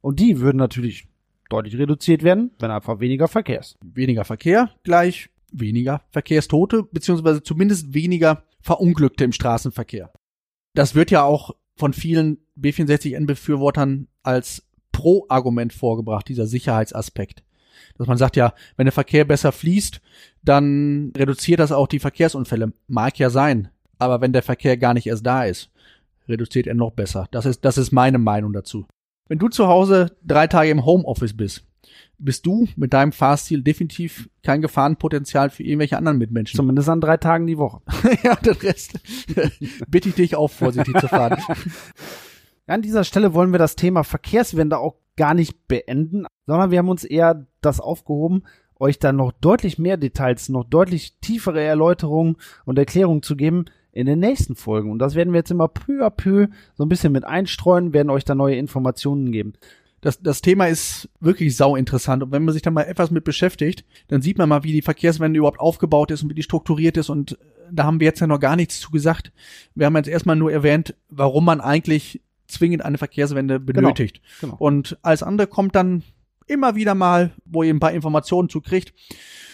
Und 0.01 0.21
die 0.21 0.41
würden 0.41 0.57
natürlich 0.57 1.09
deutlich 1.49 1.79
reduziert 1.79 2.23
werden, 2.23 2.51
wenn 2.59 2.71
einfach 2.71 2.99
weniger 2.99 3.29
Verkehr 3.29 3.61
ist. 3.61 3.79
Weniger 3.85 4.25
Verkehr 4.25 4.71
gleich 4.83 5.31
weniger 5.53 6.03
Verkehrstote, 6.11 6.83
beziehungsweise 6.83 7.43
zumindest 7.43 7.93
weniger 7.95 8.45
Verunglückte 8.61 9.25
im 9.25 9.33
Straßenverkehr. 9.33 10.11
Das 10.75 10.95
wird 10.95 11.11
ja 11.11 11.23
auch 11.23 11.55
von 11.77 11.93
vielen 11.93 12.39
B64N-Befürwortern 12.59 14.09
als 14.23 14.67
Pro-Argument 14.93 15.73
vorgebracht, 15.73 16.29
dieser 16.29 16.47
Sicherheitsaspekt. 16.47 17.45
Dass 17.99 18.07
man 18.07 18.19
sagt 18.19 18.37
ja, 18.37 18.55
wenn 18.77 18.87
der 18.87 18.93
Verkehr 18.93 19.25
besser 19.25 19.53
fließt, 19.53 20.01
dann 20.43 21.13
reduziert 21.17 21.61
das 21.61 21.73
auch 21.73 21.87
die 21.87 21.99
Verkehrsunfälle. 21.99 22.73
Mag 22.89 23.19
ja 23.19 23.31
sein. 23.31 23.69
Aber 23.99 24.21
wenn 24.21 24.33
der 24.33 24.43
Verkehr 24.43 24.77
gar 24.77 24.95
nicht 24.95 25.07
erst 25.07 25.25
da 25.25 25.45
ist, 25.45 25.71
reduziert 26.29 26.67
er 26.67 26.75
noch 26.75 26.93
besser. 26.93 27.29
Das 27.31 27.47
ist, 27.47 27.65
das 27.65 27.79
ist 27.79 27.93
meine 27.93 28.19
Meinung 28.19 28.53
dazu. 28.53 28.87
Wenn 29.29 29.39
du 29.39 29.49
zu 29.49 29.69
Hause 29.69 30.17
drei 30.25 30.47
Tage 30.47 30.71
im 30.71 30.85
Homeoffice 30.85 31.37
bist, 31.37 31.65
bist 32.19 32.47
du 32.47 32.69
mit 32.77 32.93
deinem 32.93 33.13
Fahrstil 33.13 33.63
definitiv 33.63 34.29
kein 34.43 34.63
Gefahrenpotenzial 34.63 35.51
für 35.51 35.63
irgendwelche 35.63 35.97
anderen 35.97 36.19
Mitmenschen. 36.19 36.57
Zumindest 36.57 36.89
an 36.89 37.01
drei 37.01 37.17
Tagen 37.17 37.47
die 37.47 37.59
Woche. 37.59 37.81
ja, 38.23 38.37
den 38.37 38.55
Rest 38.55 39.01
bitte 39.89 40.09
ich 40.11 40.15
dich 40.15 40.37
auch 40.37 40.49
vorsichtig 40.49 40.99
zu 40.99 41.09
fahren. 41.09 41.43
An 42.67 42.81
dieser 42.81 43.03
Stelle 43.03 43.35
wollen 43.35 43.51
wir 43.51 43.59
das 43.59 43.75
Thema 43.75 44.05
Verkehrswende 44.05 44.79
auch 44.79 44.95
gar 45.17 45.35
nicht 45.35 45.69
beenden, 45.69 46.27
sondern 46.47 46.71
wir 46.71 46.79
haben 46.79 46.89
uns 46.89 47.05
eher 47.05 47.47
das 47.61 47.81
aufgehoben, 47.81 48.45
euch 48.79 48.99
dann 48.99 49.17
noch 49.17 49.33
deutlich 49.33 49.79
mehr 49.79 49.97
Details, 49.97 50.49
noch 50.49 50.65
deutlich 50.65 51.19
tiefere 51.21 51.63
Erläuterungen 51.63 52.37
und 52.65 52.79
Erklärungen 52.79 53.23
zu 53.23 53.37
geben 53.37 53.67
in 53.93 54.07
den 54.07 54.19
nächsten 54.19 54.57
Folgen. 54.57 54.91
Und 54.91 54.99
das 54.99 55.15
werden 55.15 55.33
wir 55.33 55.39
jetzt 55.39 55.51
immer 55.51 55.69
peu 55.69 56.05
à 56.05 56.11
peu 56.11 56.49
so 56.75 56.85
ein 56.85 56.89
bisschen 56.89 57.13
mit 57.13 57.25
einstreuen, 57.25 57.93
werden 57.93 58.11
euch 58.11 58.25
da 58.25 58.35
neue 58.35 58.57
Informationen 58.57 59.33
geben 59.33 59.53
das, 60.03 60.21
das 60.21 60.43
Thema 60.43 60.67
ist 60.67 61.09
wirklich 61.21 61.57
sau 61.57 61.77
interessant. 61.77 62.25
Und 62.25 62.33
wenn 62.33 62.45
man 62.45 62.53
sich 62.53 62.63
da 62.63 62.71
mal 62.71 62.83
etwas 62.83 63.11
mit 63.13 63.25
beschäftigt, 63.25 63.85
dann 64.09 64.21
sieht 64.21 64.37
man 64.37 64.49
mal, 64.49 64.65
wie 64.65 64.73
die 64.73 64.83
Verkehrswende 64.83 65.39
überhaupt 65.39 65.61
aufgebaut 65.61 66.11
ist 66.11 66.25
und 66.25 66.31
wie 66.31 66.35
die 66.35 66.43
strukturiert 66.43 66.97
ist. 66.97 67.09
Und 67.09 67.39
da 67.71 67.85
haben 67.85 68.01
wir 68.01 68.07
jetzt 68.07 68.21
ja 68.21 68.27
noch 68.27 68.41
gar 68.41 68.57
nichts 68.57 68.81
zu 68.81 68.91
gesagt. 68.91 69.33
Wir 69.77 69.87
haben 69.87 69.97
jetzt 69.97 70.09
erstmal 70.09 70.35
nur 70.35 70.53
erwähnt, 70.53 70.97
warum 71.09 71.45
man 71.45 71.61
eigentlich 71.61 72.21
zwingend 72.53 72.85
eine 72.85 72.99
Verkehrswende 72.99 73.61
genau, 73.61 73.81
benötigt. 73.81 74.21
Genau, 74.41 74.55
genau. 74.55 74.65
Und 74.65 74.99
als 75.03 75.23
andere 75.23 75.47
kommt 75.47 75.75
dann 75.75 76.03
immer 76.47 76.75
wieder 76.75 76.95
mal, 76.95 77.33
wo 77.45 77.63
ihr 77.63 77.73
ein 77.73 77.81
paar 77.81 77.93
Informationen 77.93 78.49
zu 78.49 78.61
kriegt. 78.61 78.93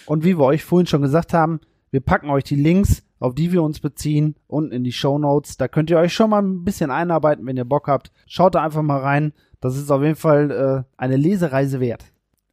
Und 0.06 0.24
wie 0.24 0.38
wir 0.38 0.44
euch 0.44 0.64
vorhin 0.64 0.86
schon 0.86 1.02
gesagt 1.02 1.34
haben, 1.34 1.60
wir 1.90 2.00
packen 2.00 2.30
euch 2.30 2.44
die 2.44 2.56
Links, 2.56 3.02
auf 3.18 3.34
die 3.34 3.52
wir 3.52 3.62
uns 3.62 3.80
beziehen, 3.80 4.36
unten 4.46 4.72
in 4.72 4.84
die 4.84 4.92
Show 4.92 5.18
Notes. 5.18 5.56
Da 5.56 5.68
könnt 5.68 5.90
ihr 5.90 5.98
euch 5.98 6.12
schon 6.12 6.30
mal 6.30 6.42
ein 6.42 6.64
bisschen 6.64 6.90
einarbeiten, 6.90 7.46
wenn 7.46 7.56
ihr 7.56 7.64
Bock 7.64 7.88
habt. 7.88 8.12
Schaut 8.26 8.54
da 8.54 8.62
einfach 8.62 8.82
mal 8.82 9.00
rein. 9.00 9.32
Das 9.60 9.76
ist 9.76 9.90
auf 9.90 10.02
jeden 10.02 10.16
Fall 10.16 10.50
äh, 10.50 10.92
eine 10.96 11.16
Lesereise 11.16 11.80
wert. 11.80 12.04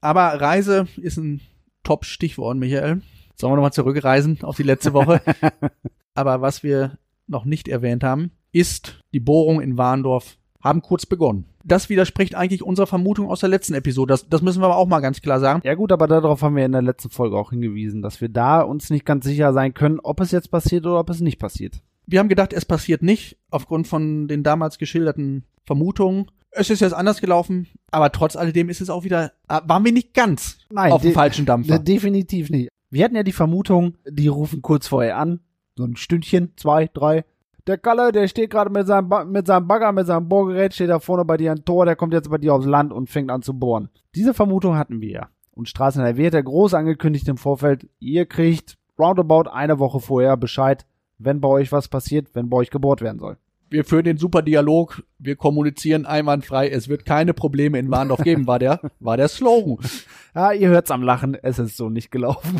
Aber 0.01 0.21
Reise 0.39 0.87
ist 0.97 1.17
ein 1.17 1.41
Top-Stichwort, 1.83 2.57
Michael. 2.57 3.01
Sollen 3.35 3.51
wir 3.51 3.57
nochmal 3.57 3.73
zurückreisen 3.73 4.39
auf 4.41 4.57
die 4.57 4.63
letzte 4.63 4.93
Woche? 4.93 5.21
Aber 6.13 6.41
was 6.41 6.63
wir 6.63 6.97
noch 7.27 7.45
nicht 7.45 7.67
erwähnt 7.67 8.03
haben, 8.03 8.31
ist 8.51 9.03
die 9.15 9.21
Bohrung 9.21 9.61
in 9.61 9.77
Warndorf 9.77 10.37
haben 10.61 10.81
kurz 10.81 11.05
begonnen. 11.05 11.45
Das 11.63 11.89
widerspricht 11.89 12.35
eigentlich 12.35 12.61
unserer 12.61 12.85
Vermutung 12.85 13.29
aus 13.29 13.39
der 13.39 13.49
letzten 13.49 13.73
Episode. 13.73 14.11
Das, 14.11 14.27
das 14.27 14.41
müssen 14.41 14.61
wir 14.61 14.65
aber 14.65 14.75
auch 14.75 14.87
mal 14.87 14.99
ganz 14.99 15.21
klar 15.21 15.39
sagen. 15.39 15.61
Ja 15.63 15.73
gut, 15.73 15.93
aber 15.93 16.07
darauf 16.07 16.41
haben 16.41 16.57
wir 16.57 16.65
in 16.65 16.73
der 16.73 16.81
letzten 16.81 17.09
Folge 17.09 17.37
auch 17.37 17.51
hingewiesen, 17.51 18.01
dass 18.01 18.19
wir 18.19 18.27
da 18.27 18.59
uns 18.59 18.89
nicht 18.89 19.05
ganz 19.05 19.23
sicher 19.23 19.53
sein 19.53 19.73
können, 19.73 20.01
ob 20.01 20.19
es 20.19 20.31
jetzt 20.31 20.51
passiert 20.51 20.85
oder 20.85 20.99
ob 20.99 21.09
es 21.09 21.21
nicht 21.21 21.39
passiert. 21.39 21.81
Wir 22.07 22.19
haben 22.19 22.27
gedacht, 22.27 22.51
es 22.51 22.65
passiert 22.65 23.03
nicht, 23.03 23.37
aufgrund 23.51 23.87
von 23.87 24.27
den 24.27 24.43
damals 24.43 24.79
geschilderten 24.79 25.45
Vermutungen. 25.63 26.29
Es 26.51 26.69
ist 26.69 26.81
jetzt 26.81 26.93
anders 26.93 27.21
gelaufen, 27.21 27.67
aber 27.89 28.11
trotz 28.11 28.35
alledem 28.35 28.67
ist 28.67 28.81
es 28.81 28.89
auch 28.89 29.05
wieder, 29.05 29.31
äh, 29.47 29.61
waren 29.65 29.85
wir 29.85 29.93
nicht 29.93 30.13
ganz 30.13 30.57
Nein, 30.69 30.91
auf 30.91 31.01
dem 31.01 31.13
falschen 31.13 31.45
Dampfer. 31.45 31.79
Definitiv 31.79 32.49
nicht. 32.49 32.69
Wir 32.89 33.05
hatten 33.05 33.15
ja 33.15 33.23
die 33.23 33.31
Vermutung, 33.31 33.95
die 34.05 34.27
rufen 34.27 34.61
kurz 34.61 34.87
vorher 34.87 35.17
an, 35.17 35.39
so 35.77 35.85
ein 35.85 35.95
Stündchen, 35.95 36.51
zwei, 36.57 36.89
drei. 36.93 37.23
Der 37.67 37.77
Kalle, 37.77 38.11
der 38.11 38.27
steht 38.27 38.51
gerade 38.51 38.69
mit 38.69 38.85
seinem, 38.85 39.09
mit 39.31 39.47
seinem 39.47 39.67
Bagger, 39.67 39.91
mit 39.91 40.05
seinem 40.05 40.29
Bohrgerät, 40.29 40.73
steht 40.73 40.89
da 40.89 40.99
vorne 40.99 41.25
bei 41.25 41.37
dir 41.37 41.51
ein 41.51 41.65
Tor, 41.65 41.85
der 41.85 41.95
kommt 41.95 42.13
jetzt 42.13 42.29
bei 42.29 42.37
dir 42.37 42.53
aufs 42.53 42.65
Land 42.65 42.93
und 42.93 43.09
fängt 43.09 43.31
an 43.31 43.41
zu 43.41 43.57
bohren. 43.57 43.89
Diese 44.13 44.33
Vermutung 44.33 44.77
hatten 44.77 45.01
wir 45.01 45.11
ja. 45.11 45.29
Und 45.51 45.69
Straßen 45.69 46.01
NRW 46.01 46.27
hat 46.27 46.33
ja 46.33 46.41
groß 46.41 46.73
angekündigt 46.73 47.27
im 47.27 47.37
Vorfeld, 47.37 47.87
ihr 47.99 48.25
kriegt 48.25 48.77
roundabout 48.99 49.49
eine 49.49 49.79
Woche 49.79 49.99
vorher 49.99 50.37
Bescheid, 50.37 50.85
wenn 51.17 51.41
bei 51.41 51.47
euch 51.47 51.71
was 51.71 51.87
passiert, 51.87 52.35
wenn 52.35 52.49
bei 52.49 52.57
euch 52.57 52.69
gebohrt 52.69 53.01
werden 53.01 53.19
soll 53.19 53.37
wir 53.69 53.83
führen 53.83 54.05
den 54.05 54.17
super 54.17 54.41
Dialog, 54.41 55.03
wir 55.19 55.35
kommunizieren 55.35 56.05
einwandfrei, 56.05 56.69
es 56.69 56.87
wird 56.87 57.05
keine 57.05 57.33
Probleme 57.33 57.79
in 57.79 57.89
Warndorf 57.89 58.23
geben, 58.23 58.47
war 58.47 58.59
der, 58.59 58.79
war 58.99 59.17
der 59.17 59.27
Slogan. 59.27 59.77
Ja, 60.35 60.51
ihr 60.51 60.67
hört's 60.67 60.91
am 60.91 61.01
Lachen, 61.01 61.35
es 61.35 61.59
ist 61.59 61.77
so 61.77 61.89
nicht 61.89 62.11
gelaufen. 62.11 62.59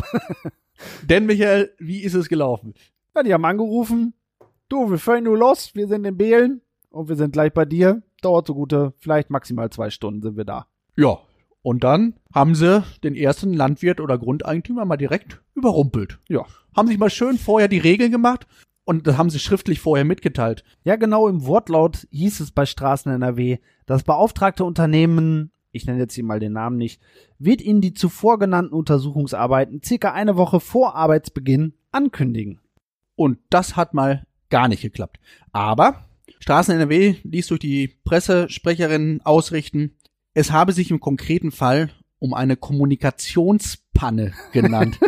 Denn 1.02 1.26
Michael, 1.26 1.74
wie 1.78 2.00
ist 2.00 2.14
es 2.14 2.30
gelaufen? 2.30 2.72
Ja, 3.14 3.22
die 3.22 3.34
haben 3.34 3.44
angerufen, 3.44 4.14
du, 4.68 4.90
wir 4.90 4.98
fahren 4.98 5.24
nur 5.24 5.38
los, 5.38 5.74
wir 5.74 5.88
sind 5.88 6.04
in 6.04 6.16
Behlen 6.16 6.60
und 6.90 7.08
wir 7.08 7.16
sind 7.16 7.32
gleich 7.32 7.52
bei 7.52 7.64
dir. 7.64 8.02
Dauert 8.22 8.46
so 8.46 8.54
gute, 8.54 8.94
vielleicht 8.98 9.30
maximal 9.30 9.70
zwei 9.70 9.90
Stunden 9.90 10.22
sind 10.22 10.36
wir 10.36 10.44
da. 10.44 10.66
Ja, 10.96 11.18
Und 11.62 11.82
dann 11.82 12.14
haben 12.32 12.54
sie 12.54 12.84
den 13.02 13.16
ersten 13.16 13.52
Landwirt 13.52 14.00
oder 14.00 14.18
Grundeigentümer 14.18 14.84
mal 14.84 14.96
direkt 14.96 15.42
überrumpelt. 15.54 16.20
Ja. 16.28 16.46
Haben 16.76 16.86
sich 16.86 16.96
mal 16.96 17.10
schön 17.10 17.38
vorher 17.38 17.66
die 17.66 17.78
Regeln 17.78 18.12
gemacht 18.12 18.46
und 18.84 19.08
das 19.08 19.18
haben 19.18 19.30
sie 19.30 19.40
schriftlich 19.40 19.80
vorher 19.80 20.04
mitgeteilt. 20.04 20.62
Ja, 20.84 20.94
genau 20.94 21.26
im 21.26 21.44
Wortlaut 21.44 22.06
hieß 22.10 22.38
es 22.38 22.52
bei 22.52 22.66
Straßen 22.66 23.10
NRW, 23.10 23.58
das 23.84 24.04
beauftragte 24.04 24.64
Unternehmen, 24.64 25.50
ich 25.72 25.86
nenne 25.86 25.98
jetzt 25.98 26.14
hier 26.14 26.24
mal 26.24 26.38
den 26.38 26.52
Namen 26.52 26.76
nicht, 26.76 27.02
wird 27.38 27.60
Ihnen 27.60 27.80
die 27.80 27.94
zuvor 27.94 28.38
genannten 28.38 28.72
Untersuchungsarbeiten 28.72 29.82
circa 29.82 30.12
eine 30.12 30.36
Woche 30.36 30.60
vor 30.60 30.94
Arbeitsbeginn 30.94 31.74
ankündigen. 31.90 32.60
Und 33.16 33.38
das 33.50 33.76
hat 33.76 33.92
mal 33.92 34.25
gar 34.50 34.68
nicht 34.68 34.82
geklappt. 34.82 35.18
Aber 35.52 36.06
Straßen 36.40 36.74
NRW 36.74 37.16
ließ 37.24 37.48
durch 37.48 37.60
die 37.60 37.88
Pressesprecherin 38.04 39.20
ausrichten, 39.24 39.96
es 40.34 40.52
habe 40.52 40.72
sich 40.72 40.90
im 40.90 41.00
konkreten 41.00 41.50
Fall 41.50 41.90
um 42.18 42.34
eine 42.34 42.56
Kommunikationspanne 42.56 44.32
genannt. 44.52 44.98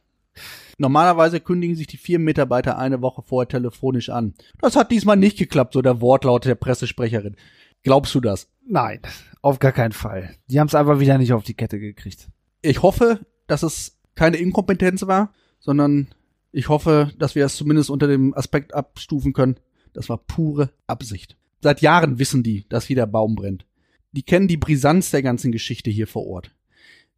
Normalerweise 0.78 1.40
kündigen 1.40 1.76
sich 1.76 1.86
die 1.86 1.96
Firmenmitarbeiter 1.96 2.76
eine 2.78 3.00
Woche 3.00 3.22
vorher 3.22 3.48
telefonisch 3.48 4.10
an. 4.10 4.34
Das 4.60 4.76
hat 4.76 4.90
diesmal 4.90 5.16
nicht 5.16 5.38
geklappt, 5.38 5.72
so 5.72 5.82
der 5.82 6.00
Wortlaut 6.00 6.44
der 6.44 6.54
Pressesprecherin. 6.54 7.36
Glaubst 7.82 8.14
du 8.14 8.20
das? 8.20 8.48
Nein, 8.66 9.00
auf 9.42 9.58
gar 9.58 9.72
keinen 9.72 9.92
Fall. 9.92 10.34
Die 10.48 10.60
haben 10.60 10.66
es 10.66 10.74
einfach 10.74 11.00
wieder 11.00 11.16
nicht 11.18 11.32
auf 11.32 11.44
die 11.44 11.54
Kette 11.54 11.78
gekriegt. 11.78 12.28
Ich 12.60 12.82
hoffe, 12.82 13.20
dass 13.46 13.62
es 13.62 13.98
keine 14.14 14.36
Inkompetenz 14.36 15.06
war, 15.06 15.32
sondern 15.60 16.08
ich 16.52 16.68
hoffe, 16.68 17.12
dass 17.18 17.34
wir 17.34 17.44
es 17.44 17.56
zumindest 17.56 17.90
unter 17.90 18.06
dem 18.06 18.34
Aspekt 18.34 18.74
abstufen 18.74 19.32
können. 19.32 19.56
Das 19.92 20.08
war 20.08 20.18
pure 20.18 20.70
Absicht. 20.86 21.36
Seit 21.60 21.80
Jahren 21.80 22.18
wissen 22.18 22.42
die, 22.42 22.66
dass 22.68 22.86
hier 22.86 22.96
der 22.96 23.06
Baum 23.06 23.34
brennt. 23.34 23.66
Die 24.12 24.22
kennen 24.22 24.48
die 24.48 24.56
Brisanz 24.56 25.10
der 25.10 25.22
ganzen 25.22 25.52
Geschichte 25.52 25.90
hier 25.90 26.06
vor 26.06 26.26
Ort. 26.26 26.50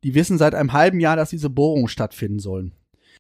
Die 0.05 0.15
wissen 0.15 0.39
seit 0.39 0.55
einem 0.55 0.73
halben 0.73 1.01
Jahr, 1.01 1.17
dass 1.17 1.31
diese 1.31 1.51
Bohrungen 1.51 1.89
stattfinden 1.89 2.39
sollen. 2.39 2.73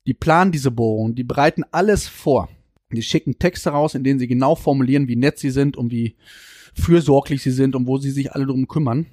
Die 0.06 0.14
planen 0.14 0.52
diese 0.52 0.70
Bohrungen, 0.70 1.14
die 1.14 1.24
bereiten 1.24 1.64
alles 1.70 2.08
vor. 2.08 2.48
Die 2.92 3.02
schicken 3.02 3.38
Texte 3.38 3.70
raus, 3.70 3.94
in 3.94 4.04
denen 4.04 4.18
sie 4.18 4.28
genau 4.28 4.54
formulieren, 4.54 5.08
wie 5.08 5.16
nett 5.16 5.38
sie 5.38 5.50
sind 5.50 5.76
und 5.76 5.90
wie 5.90 6.16
fürsorglich 6.74 7.42
sie 7.42 7.50
sind 7.50 7.76
und 7.76 7.86
wo 7.86 7.98
sie 7.98 8.10
sich 8.10 8.32
alle 8.32 8.46
drum 8.46 8.66
kümmern. 8.68 9.06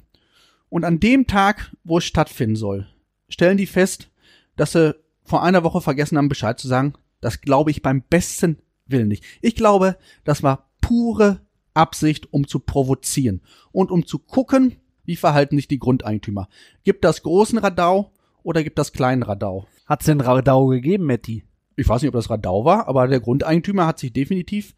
Und 0.69 0.84
an 0.86 0.99
dem 0.99 1.27
Tag, 1.27 1.75
wo 1.84 1.97
es 1.97 2.05
stattfinden 2.05 2.55
soll, 2.55 2.88
stellen 3.27 3.58
die 3.58 3.65
fest, 3.65 4.10
dass 4.55 4.71
sie 4.71 4.95
vor 5.25 5.43
einer 5.43 5.63
Woche 5.63 5.81
vergessen 5.81 6.17
haben, 6.17 6.29
Bescheid 6.29 6.59
zu 6.59 6.67
sagen. 6.67 6.93
Das 7.19 7.41
glaube 7.41 7.71
ich 7.71 7.81
beim 7.81 8.01
besten 8.01 8.59
Willen 8.85 9.07
nicht. 9.07 9.23
Ich 9.41 9.55
glaube, 9.55 9.97
das 10.23 10.43
war 10.43 10.69
pure 10.79 11.41
Absicht, 11.73 12.31
um 12.31 12.47
zu 12.47 12.59
provozieren 12.59 13.41
und 13.71 13.91
um 13.91 14.05
zu 14.05 14.19
gucken, 14.19 14.77
wie 15.03 15.15
verhalten 15.15 15.57
sich 15.57 15.67
die 15.67 15.79
Grundeigentümer. 15.79 16.47
Gibt 16.83 17.03
das 17.03 17.23
großen 17.23 17.57
Radau 17.57 18.11
oder 18.43 18.63
gibt 18.63 18.79
das 18.79 18.93
kleinen 18.93 19.23
Radau? 19.23 19.67
Hat's 19.85 20.05
den 20.05 20.21
Radau 20.21 20.67
gegeben, 20.67 21.05
Matti? 21.05 21.43
Ich 21.75 21.89
weiß 21.89 22.01
nicht, 22.01 22.09
ob 22.09 22.15
das 22.15 22.29
Radau 22.29 22.63
war, 22.63 22.88
aber 22.88 23.07
der 23.07 23.19
Grundeigentümer 23.19 23.85
hat 23.85 23.99
sich 23.99 24.13
definitiv 24.13 24.75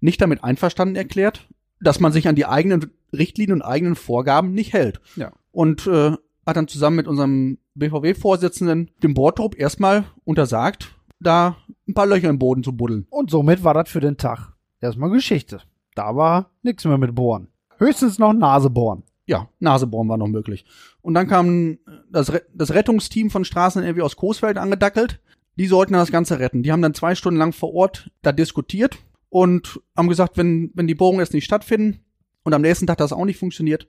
nicht 0.00 0.20
damit 0.20 0.42
einverstanden 0.42 0.96
erklärt, 0.96 1.48
dass 1.80 2.00
man 2.00 2.12
sich 2.12 2.26
an 2.28 2.34
die 2.34 2.46
eigenen 2.46 2.90
Richtlinien 3.12 3.60
und 3.60 3.62
eigenen 3.62 3.94
Vorgaben 3.94 4.52
nicht 4.52 4.72
hält. 4.72 5.00
Ja. 5.16 5.32
Und 5.52 5.86
äh, 5.86 6.16
hat 6.46 6.56
dann 6.56 6.68
zusammen 6.68 6.96
mit 6.96 7.08
unserem 7.08 7.58
BVW-Vorsitzenden 7.74 8.90
dem 9.02 9.14
Bohrtrupp 9.14 9.58
erstmal 9.58 10.04
untersagt, 10.24 10.94
da 11.20 11.56
ein 11.88 11.94
paar 11.94 12.06
Löcher 12.06 12.28
im 12.28 12.38
Boden 12.38 12.62
zu 12.62 12.76
buddeln. 12.76 13.06
Und 13.10 13.30
somit 13.30 13.64
war 13.64 13.74
das 13.74 13.88
für 13.88 14.00
den 14.00 14.16
Tag 14.16 14.52
erstmal 14.80 15.10
Geschichte. 15.10 15.60
Da 15.94 16.16
war 16.16 16.50
nichts 16.62 16.84
mehr 16.84 16.98
mit 16.98 17.14
Bohren. 17.14 17.48
Höchstens 17.78 18.18
noch 18.18 18.32
Nase 18.32 18.70
bohren. 18.70 19.04
Ja, 19.26 19.48
Nasebohren 19.58 20.08
war 20.08 20.18
noch 20.18 20.28
möglich. 20.28 20.66
Und 21.00 21.14
dann 21.14 21.28
kam 21.28 21.78
das, 22.10 22.32
Re 22.32 22.42
das 22.52 22.74
Rettungsteam 22.74 23.30
von 23.30 23.44
Straßen 23.44 23.82
irgendwie 23.82 24.02
aus 24.02 24.16
Coesfeld 24.16 24.58
angedackelt. 24.58 25.20
Die 25.56 25.66
sollten 25.66 25.94
das 25.94 26.12
Ganze 26.12 26.40
retten. 26.40 26.62
Die 26.62 26.72
haben 26.72 26.82
dann 26.82 26.94
zwei 26.94 27.14
Stunden 27.14 27.38
lang 27.38 27.52
vor 27.52 27.72
Ort 27.72 28.10
da 28.22 28.32
diskutiert 28.32 28.98
und 29.30 29.80
haben 29.96 30.08
gesagt, 30.08 30.36
wenn, 30.36 30.72
wenn 30.74 30.86
die 30.86 30.94
Bohrungen 30.94 31.20
jetzt 31.20 31.32
nicht 31.32 31.44
stattfinden 31.44 32.00
und 32.42 32.52
am 32.52 32.62
nächsten 32.62 32.86
Tag 32.86 32.98
das 32.98 33.12
auch 33.12 33.24
nicht 33.24 33.38
funktioniert, 33.38 33.88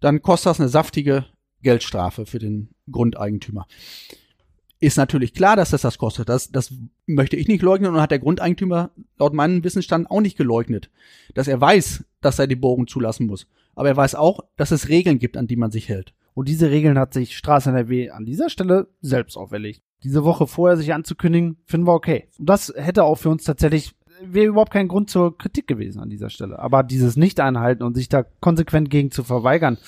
dann 0.00 0.20
kostet 0.20 0.50
das 0.50 0.60
eine 0.60 0.68
saftige 0.68 1.26
Geldstrafe 1.66 2.26
für 2.26 2.38
den 2.38 2.68
Grundeigentümer. 2.88 3.66
Ist 4.78 4.96
natürlich 4.96 5.34
klar, 5.34 5.56
dass 5.56 5.70
das 5.70 5.82
das 5.82 5.98
kostet. 5.98 6.28
Das, 6.28 6.52
das 6.52 6.72
möchte 7.06 7.34
ich 7.34 7.48
nicht 7.48 7.60
leugnen 7.62 7.92
und 7.92 8.00
hat 8.00 8.12
der 8.12 8.20
Grundeigentümer 8.20 8.92
laut 9.18 9.34
meinem 9.34 9.64
Wissensstand 9.64 10.08
auch 10.08 10.20
nicht 10.20 10.36
geleugnet. 10.38 10.90
Dass 11.34 11.48
er 11.48 11.60
weiß, 11.60 12.04
dass 12.20 12.38
er 12.38 12.46
die 12.46 12.54
Bohrung 12.54 12.86
zulassen 12.86 13.26
muss. 13.26 13.48
Aber 13.74 13.88
er 13.88 13.96
weiß 13.96 14.14
auch, 14.14 14.44
dass 14.56 14.70
es 14.70 14.88
Regeln 14.88 15.18
gibt, 15.18 15.36
an 15.36 15.48
die 15.48 15.56
man 15.56 15.72
sich 15.72 15.88
hält. 15.88 16.14
Und 16.34 16.48
diese 16.48 16.70
Regeln 16.70 17.00
hat 17.00 17.14
sich 17.14 17.36
Straße 17.36 17.70
NRW 17.70 18.10
an 18.10 18.24
dieser 18.24 18.48
Stelle 18.48 18.86
selbst 19.00 19.36
auferlegt. 19.36 19.82
Diese 20.04 20.22
Woche 20.22 20.46
vorher 20.46 20.76
sich 20.76 20.94
anzukündigen, 20.94 21.56
finden 21.64 21.88
wir 21.88 21.94
okay. 21.94 22.28
Und 22.38 22.48
das 22.48 22.72
hätte 22.76 23.02
auch 23.02 23.16
für 23.16 23.30
uns 23.30 23.42
tatsächlich 23.42 23.96
wäre 24.22 24.46
überhaupt 24.46 24.72
kein 24.72 24.88
Grund 24.88 25.10
zur 25.10 25.36
Kritik 25.36 25.66
gewesen 25.66 26.00
an 26.00 26.10
dieser 26.10 26.30
Stelle. 26.30 26.58
Aber 26.58 26.82
dieses 26.82 27.16
Nicht-Einhalten 27.16 27.82
und 27.82 27.94
sich 27.94 28.08
da 28.08 28.22
konsequent 28.22 28.90
gegen 28.90 29.10
zu 29.10 29.24
verweigern, 29.24 29.78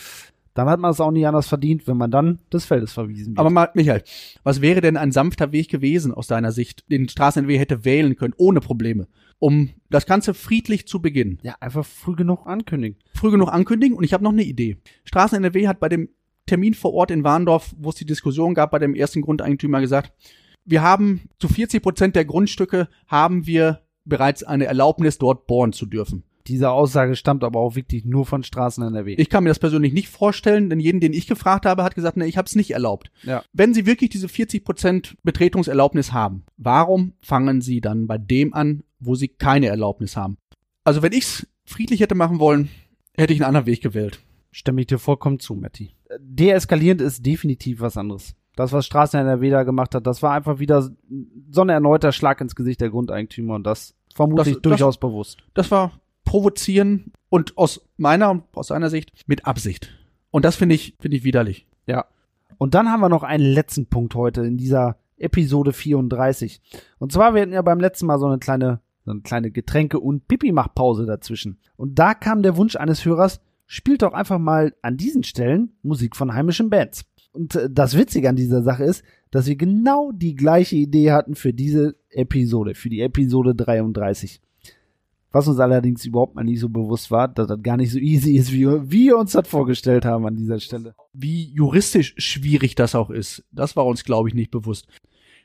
dann 0.58 0.68
hat 0.68 0.80
man 0.80 0.90
es 0.90 1.00
auch 1.00 1.10
nicht 1.10 1.26
anders 1.26 1.48
verdient, 1.48 1.86
wenn 1.86 1.96
man 1.96 2.10
dann 2.10 2.40
des 2.52 2.64
Feldes 2.64 2.92
verwiesen 2.92 3.28
wird. 3.28 3.38
Aber 3.38 3.50
mal, 3.50 3.70
Michael, 3.74 4.02
was 4.42 4.60
wäre 4.60 4.80
denn 4.80 4.96
ein 4.96 5.12
sanfter 5.12 5.52
Weg 5.52 5.68
gewesen 5.68 6.12
aus 6.12 6.26
deiner 6.26 6.52
Sicht, 6.52 6.84
den 6.90 7.08
Straßen-NW 7.08 7.58
hätte 7.58 7.84
wählen 7.84 8.16
können, 8.16 8.34
ohne 8.36 8.60
Probleme, 8.60 9.06
um 9.38 9.70
das 9.88 10.06
Ganze 10.06 10.34
friedlich 10.34 10.86
zu 10.86 11.00
beginnen? 11.00 11.38
ja, 11.42 11.54
einfach 11.60 11.86
früh 11.86 12.16
genug 12.16 12.46
ankündigen. 12.46 12.98
Früh 13.14 13.30
genug 13.30 13.52
ankündigen 13.52 13.96
und 13.96 14.04
ich 14.04 14.12
habe 14.12 14.24
noch 14.24 14.32
eine 14.32 14.42
Idee. 14.42 14.78
Straßen-NRW 15.04 15.68
hat 15.68 15.80
bei 15.80 15.88
dem 15.88 16.08
Termin 16.46 16.74
vor 16.74 16.92
Ort 16.92 17.10
in 17.10 17.24
Warndorf, 17.24 17.74
wo 17.78 17.90
es 17.90 17.94
die 17.94 18.06
Diskussion 18.06 18.54
gab, 18.54 18.70
bei 18.72 18.78
dem 18.78 18.94
ersten 18.94 19.20
Grundeigentümer 19.20 19.80
gesagt, 19.80 20.12
wir 20.64 20.82
haben 20.82 21.22
zu 21.38 21.48
40 21.48 21.82
Prozent 21.82 22.16
der 22.16 22.24
Grundstücke 22.24 22.88
haben 23.06 23.46
wir 23.46 23.82
bereits 24.04 24.42
eine 24.42 24.64
Erlaubnis, 24.64 25.18
dort 25.18 25.46
bohren 25.46 25.72
zu 25.72 25.86
dürfen. 25.86 26.24
Diese 26.48 26.70
Aussage 26.70 27.14
stammt 27.14 27.44
aber 27.44 27.60
auch 27.60 27.76
wirklich 27.76 28.04
nur 28.04 28.24
von 28.26 28.42
Straßen 28.42 28.82
NRW. 28.82 29.14
Ich 29.18 29.28
kann 29.28 29.44
mir 29.44 29.50
das 29.50 29.58
persönlich 29.58 29.92
nicht 29.92 30.08
vorstellen, 30.08 30.70
denn 30.70 30.80
jeden, 30.80 31.00
den 31.00 31.12
ich 31.12 31.26
gefragt 31.26 31.66
habe, 31.66 31.82
hat 31.84 31.94
gesagt, 31.94 32.16
ne, 32.16 32.26
ich 32.26 32.36
habe 32.38 32.46
es 32.46 32.56
nicht 32.56 32.70
erlaubt. 32.70 33.10
Ja. 33.22 33.42
Wenn 33.52 33.74
Sie 33.74 33.86
wirklich 33.86 34.10
diese 34.10 34.26
40% 34.26 35.14
Betretungserlaubnis 35.22 36.12
haben, 36.12 36.44
warum 36.56 37.12
fangen 37.20 37.60
Sie 37.60 37.80
dann 37.80 38.06
bei 38.06 38.18
dem 38.18 38.54
an, 38.54 38.82
wo 38.98 39.14
Sie 39.14 39.28
keine 39.28 39.66
Erlaubnis 39.66 40.16
haben? 40.16 40.38
Also 40.84 41.02
wenn 41.02 41.12
ich's 41.12 41.46
friedlich 41.64 42.00
hätte 42.00 42.14
machen 42.14 42.38
wollen, 42.40 42.68
hätte 43.16 43.32
ich 43.34 43.40
einen 43.40 43.48
anderen 43.48 43.66
Weg 43.66 43.82
gewählt. 43.82 44.20
Stimme 44.50 44.80
ich 44.80 44.86
dir 44.86 44.98
vollkommen 44.98 45.38
zu, 45.38 45.54
Matti. 45.54 45.90
Deeskalierend 46.18 47.00
ist 47.02 47.24
definitiv 47.26 47.80
was 47.80 47.96
anderes. 47.96 48.34
Das, 48.56 48.72
was 48.72 48.86
Straßen 48.86 49.20
NRW 49.20 49.50
da 49.50 49.62
gemacht 49.62 49.94
hat, 49.94 50.06
das 50.06 50.22
war 50.22 50.32
einfach 50.32 50.58
wieder 50.58 50.90
so 51.50 51.60
ein 51.60 51.68
erneuter 51.68 52.10
Schlag 52.12 52.40
ins 52.40 52.54
Gesicht 52.56 52.80
der 52.80 52.90
Grundeigentümer 52.90 53.54
und 53.54 53.64
das 53.64 53.94
vermutlich 54.14 54.54
Das- 54.54 54.54
das- 54.54 54.62
durchaus 54.62 54.98
bewusst. 54.98 55.38
Das 55.54 55.70
war 55.70 55.92
provozieren 56.28 57.10
und 57.30 57.56
aus 57.56 57.88
meiner 57.96 58.30
und 58.30 58.44
aus 58.52 58.66
seiner 58.66 58.90
Sicht 58.90 59.12
mit 59.26 59.46
Absicht. 59.46 59.88
Und 60.30 60.44
das 60.44 60.56
finde 60.56 60.74
ich, 60.74 60.94
finde 61.00 61.16
ich 61.16 61.24
widerlich. 61.24 61.66
Ja. 61.86 62.04
Und 62.58 62.74
dann 62.74 62.90
haben 62.90 63.00
wir 63.00 63.08
noch 63.08 63.22
einen 63.22 63.44
letzten 63.46 63.86
Punkt 63.86 64.14
heute 64.14 64.42
in 64.42 64.58
dieser 64.58 64.98
Episode 65.16 65.72
34. 65.72 66.60
Und 66.98 67.12
zwar, 67.12 67.32
wir 67.32 67.40
hatten 67.40 67.54
ja 67.54 67.62
beim 67.62 67.80
letzten 67.80 68.04
Mal 68.04 68.18
so 68.18 68.26
eine 68.26 68.38
kleine, 68.38 68.80
so 69.06 69.12
eine 69.12 69.22
kleine 69.22 69.50
Getränke- 69.50 70.00
und 70.00 70.28
Pipi-Mach-Pause 70.28 71.06
dazwischen. 71.06 71.60
Und 71.78 71.98
da 71.98 72.12
kam 72.12 72.42
der 72.42 72.58
Wunsch 72.58 72.76
eines 72.76 73.06
Hörers, 73.06 73.40
spielt 73.64 74.02
doch 74.02 74.12
einfach 74.12 74.38
mal 74.38 74.74
an 74.82 74.98
diesen 74.98 75.24
Stellen 75.24 75.78
Musik 75.80 76.14
von 76.14 76.34
heimischen 76.34 76.68
Bands. 76.68 77.06
Und 77.32 77.54
äh, 77.54 77.70
das 77.70 77.96
Witzige 77.96 78.28
an 78.28 78.36
dieser 78.36 78.62
Sache 78.62 78.84
ist, 78.84 79.02
dass 79.30 79.46
wir 79.46 79.56
genau 79.56 80.12
die 80.12 80.34
gleiche 80.34 80.76
Idee 80.76 81.10
hatten 81.10 81.36
für 81.36 81.54
diese 81.54 81.96
Episode, 82.10 82.74
für 82.74 82.90
die 82.90 83.00
Episode 83.00 83.54
33. 83.54 84.42
Was 85.30 85.46
uns 85.46 85.58
allerdings 85.58 86.04
überhaupt 86.06 86.34
mal 86.34 86.44
nicht 86.44 86.60
so 86.60 86.68
bewusst 86.68 87.10
war, 87.10 87.28
dass 87.28 87.48
das 87.48 87.62
gar 87.62 87.76
nicht 87.76 87.92
so 87.92 87.98
easy 87.98 88.36
ist, 88.36 88.52
wie 88.52 88.66
wir, 88.66 89.18
uns 89.18 89.32
das 89.32 89.46
vorgestellt 89.46 90.04
haben 90.06 90.26
an 90.26 90.36
dieser 90.36 90.58
Stelle. 90.58 90.94
Wie 91.12 91.52
juristisch 91.52 92.14
schwierig 92.16 92.74
das 92.74 92.94
auch 92.94 93.10
ist, 93.10 93.44
das 93.52 93.76
war 93.76 93.84
uns, 93.84 94.04
glaube 94.04 94.28
ich, 94.28 94.34
nicht 94.34 94.50
bewusst. 94.50 94.88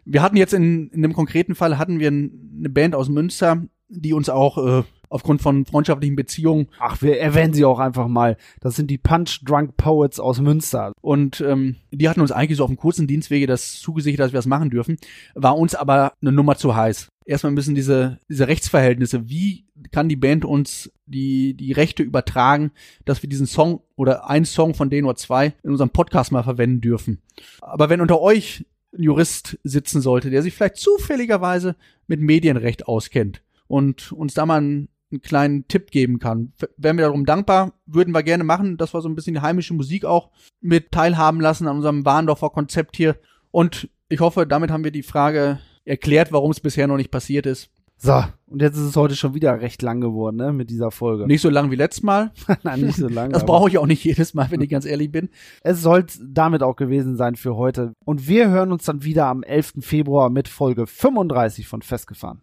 Wir 0.06 0.22
hatten 0.22 0.38
jetzt 0.38 0.54
in, 0.54 0.90
in 0.90 1.02
dem 1.02 1.14
konkreten 1.14 1.56
Fall 1.56 1.78
hatten 1.78 2.00
wir 2.00 2.08
eine 2.08 2.70
Band 2.70 2.96
aus 2.96 3.10
Münster, 3.10 3.64
die 3.90 4.14
uns 4.14 4.30
auch 4.30 4.58
äh, 4.58 4.84
aufgrund 5.14 5.42
von 5.42 5.66
freundschaftlichen 5.66 6.16
Beziehungen 6.16 6.68
Ach, 6.80 7.02
wir 7.02 7.20
erwähnen 7.20 7.54
sie 7.54 7.66
auch 7.66 7.80
einfach 7.80 8.08
mal. 8.08 8.38
Das 8.60 8.76
sind 8.76 8.90
die 8.90 8.98
Punch 8.98 9.42
Drunk 9.46 9.78
Poets 9.78 10.20
aus 10.20 10.40
Münster. 10.40 10.94
und 11.02 11.42
ähm, 11.42 11.78
die 11.92 12.10
hatten 12.10 12.22
uns 12.22 12.32
eigentlich 12.32 12.58
so 12.58 12.64
auf 12.64 12.70
dem 12.70 12.78
kurzen 12.78 13.08
Dienstwege 13.08 13.48
das 13.48 13.80
zugesichert, 13.80 14.20
dass 14.20 14.32
wir 14.34 14.40
das 14.40 14.46
machen 14.48 14.70
dürfen, 14.70 14.98
war 15.36 15.58
uns 15.58 15.76
aber 15.76 16.14
eine 16.22 16.32
Nummer 16.32 16.58
zu 16.58 16.76
heiß. 16.76 17.10
Erstmal 17.26 17.54
müssen 17.54 17.76
diese, 17.76 18.20
diese 18.28 18.48
Rechtsverhältnisse, 18.48 19.30
wie 19.30 19.66
kann 19.92 20.10
die 20.10 20.16
Band 20.16 20.46
uns 20.46 20.92
die, 21.06 21.54
die 21.54 21.72
Rechte 21.72 22.04
übertragen, 22.04 22.72
dass 23.06 23.22
wir 23.22 23.30
diesen 23.30 23.48
Song 23.48 23.82
oder 23.96 24.30
einen 24.30 24.46
Song 24.46 24.74
von 24.74 24.90
denen 24.90 25.06
oder 25.06 25.16
zwei 25.16 25.54
in 25.64 25.72
unserem 25.72 25.92
Podcast 25.92 26.32
mal 26.32 26.44
verwenden 26.44 26.82
dürfen. 26.82 27.22
Aber 27.62 27.90
wenn 27.90 28.02
unter 28.02 28.20
euch 28.20 28.66
ein 28.94 29.04
Jurist 29.04 29.58
sitzen 29.64 30.02
sollte, 30.02 30.30
der 30.30 30.42
sich 30.42 30.54
vielleicht 30.54 30.78
zufälligerweise 30.78 31.76
mit 32.08 32.20
Medienrecht 32.20 32.88
auskennt 32.88 33.42
und 33.68 34.12
uns 34.12 34.34
da 34.34 34.46
mal 34.46 34.58
einen, 34.58 34.90
einen 35.14 35.22
kleinen 35.22 35.68
Tipp 35.68 35.92
geben 35.92 36.20
kann. 36.20 36.54
Wären 36.78 36.98
wir 36.98 37.06
darum 37.06 37.26
dankbar, 37.26 37.74
würden 37.86 38.14
wir 38.14 38.24
gerne 38.24 38.44
machen, 38.44 38.78
dass 38.78 38.94
wir 38.94 39.02
so 39.02 39.10
ein 39.10 39.16
bisschen 39.16 39.36
die 39.36 39.42
heimische 39.42 39.74
Musik 39.74 40.06
auch 40.06 40.32
mit 40.60 40.92
teilhaben 40.92 41.40
lassen 41.40 41.68
an 41.68 41.78
unserem 41.78 42.06
Warndorfer 42.06 42.50
Konzept 42.50 42.98
hier. 42.98 43.16
Und 43.52 43.90
ich 44.10 44.20
hoffe, 44.20 44.46
damit 44.46 44.72
haben 44.72 44.84
wir 44.84 44.92
die 44.92 45.04
Frage 45.04 45.60
erklärt, 45.86 46.32
warum 46.32 46.52
es 46.52 46.60
bisher 46.60 46.88
noch 46.88 46.98
nicht 46.98 47.12
passiert 47.12 47.46
ist. 47.46 47.70
So, 47.98 48.22
und 48.48 48.62
jetzt 48.62 48.76
ist 48.76 48.84
es 48.84 48.96
heute 48.98 49.16
schon 49.16 49.34
wieder 49.34 49.62
recht 49.62 49.82
lang 49.82 50.02
geworden, 50.02 50.36
ne, 50.36 50.52
mit 50.52 50.70
dieser 50.70 50.92
Folge. 50.92 51.26
Nicht 51.26 51.42
so 51.42 51.50
lang 51.50 51.72
wie 51.72 51.78
letztes 51.78 52.04
Mal. 52.04 52.32
Nein, 52.64 52.82
nicht 52.82 52.98
so 52.98 53.08
lange. 53.08 53.32
Das 53.32 53.46
brauche 53.46 53.70
ich 53.70 53.78
auch 53.78 53.86
nicht 53.86 54.04
jedes 54.04 54.34
Mal, 54.34 54.52
wenn 54.52 54.60
ich 54.60 54.70
ganz 54.70 54.86
ehrlich 54.86 55.10
bin. 55.10 55.30
Es 55.62 55.82
soll 55.82 56.06
damit 56.22 56.64
auch 56.64 56.76
gewesen 56.76 57.16
sein 57.16 57.36
für 57.36 57.56
heute. 57.56 57.94
Und 58.04 58.28
wir 58.28 58.50
hören 58.50 58.74
uns 58.74 58.84
dann 58.84 59.04
wieder 59.04 59.28
am 59.28 59.42
11. 59.42 59.76
Februar 59.80 60.30
mit 60.30 60.50
Folge 60.50 60.86
35 60.86 61.66
von 61.66 61.82
Festgefahren. 61.82 62.42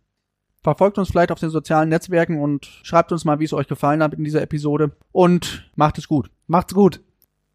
Verfolgt 0.63 0.99
uns 0.99 1.09
vielleicht 1.09 1.33
auf 1.33 1.41
den 1.41 1.51
sozialen 1.51 1.89
Netzwerken 1.89 2.41
und 2.41 2.67
schreibt 2.83 3.13
uns 3.13 3.25
mal, 3.25 3.41
wie 3.41 3.45
es 3.45 3.53
euch 3.53 3.67
gefallen 3.67 4.03
hat 4.03 4.13
in 4.13 4.25
dieser 4.25 4.43
Episode. 4.43 4.93
Und 5.11 5.71
macht 5.75 5.97
es 5.99 6.07
gut. 6.07 6.31
Macht's 6.47 6.75
gut. 6.75 7.01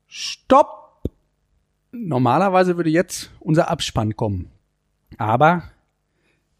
Stopp! 0.07 1.03
Normalerweise 1.91 2.77
würde 2.77 2.89
jetzt 2.89 3.31
unser 3.39 3.69
Abspann 3.69 4.15
kommen. 4.15 4.49
Aber 5.17 5.63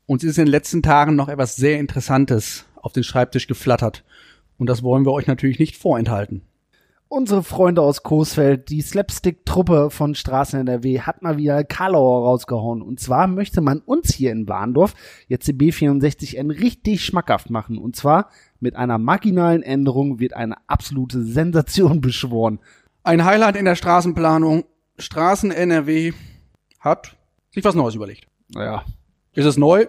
uns 0.06 0.24
ist 0.24 0.38
in 0.38 0.46
den 0.46 0.52
letzten 0.52 0.84
Tagen 0.84 1.16
noch 1.16 1.30
etwas 1.30 1.56
sehr 1.56 1.80
Interessantes 1.80 2.66
auf 2.76 2.94
den 2.94 3.04
Schreibtisch 3.04 3.48
geflattert. 3.48 4.04
Und 4.58 4.68
das 4.68 4.84
wollen 4.84 5.06
wir 5.06 5.12
euch 5.12 5.28
natürlich 5.28 5.60
nicht 5.60 5.76
vorenthalten. 5.76 6.44
Unsere 7.08 7.44
Freunde 7.44 7.82
aus 7.84 8.02
Coesfeld, 8.02 8.70
die 8.70 8.82
Slapstick-Truppe 8.82 9.90
von 9.92 10.16
Straßen 10.16 10.60
NRW, 10.60 11.02
hat 11.02 11.22
mal 11.22 11.38
wieder 11.38 11.64
Karlauer 11.64 12.26
rausgehauen. 12.26 12.82
Und 12.82 13.00
zwar 13.00 13.28
möchte 13.28 13.62
man 13.62 13.80
uns 13.80 14.14
hier 14.14 14.32
in 14.32 14.48
Warndorf 14.50 14.96
jetzt 15.28 15.48
die 15.48 15.54
B64N 15.54 16.50
richtig 16.60 17.06
schmackhaft 17.06 17.52
machen. 17.52 17.78
Und 17.78 17.96
zwar 17.96 18.30
mit 18.60 18.76
einer 18.76 18.98
marginalen 18.98 19.62
Änderung 19.62 20.20
wird 20.20 20.34
eine 20.34 20.56
absolute 20.68 21.24
Sensation 21.24 22.02
beschworen. 22.02 22.60
Ein 23.04 23.24
Highlight 23.24 23.56
in 23.56 23.66
der 23.66 23.76
Straßenplanung. 23.76 24.66
Straßen 24.98 25.52
NRW 25.52 26.14
hat 26.80 27.16
sich 27.52 27.64
was 27.64 27.76
Neues 27.76 27.94
überlegt. 27.96 28.28
Naja, 28.50 28.84
Ist 29.34 29.46
es 29.46 29.58
neu? 29.58 29.86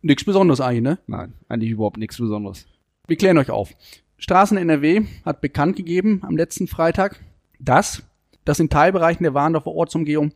Nichts 0.00 0.24
Besonderes 0.24 0.60
eigentlich, 0.60 0.82
ne? 0.82 0.98
nein, 1.08 1.32
eigentlich 1.48 1.70
überhaupt 1.72 1.96
nichts 1.96 2.18
Besonderes. 2.18 2.66
Wir 3.08 3.16
klären 3.16 3.38
euch 3.38 3.50
auf. 3.50 3.74
Straßen 4.22 4.56
NRW 4.56 5.02
hat 5.24 5.40
bekannt 5.40 5.74
gegeben 5.74 6.20
am 6.22 6.36
letzten 6.36 6.68
Freitag, 6.68 7.18
dass 7.58 8.04
das 8.44 8.60
in 8.60 8.68
Teilbereichen 8.68 9.24
der 9.24 9.34
Warndorfer 9.34 9.72
Ortsumgehung 9.72 10.30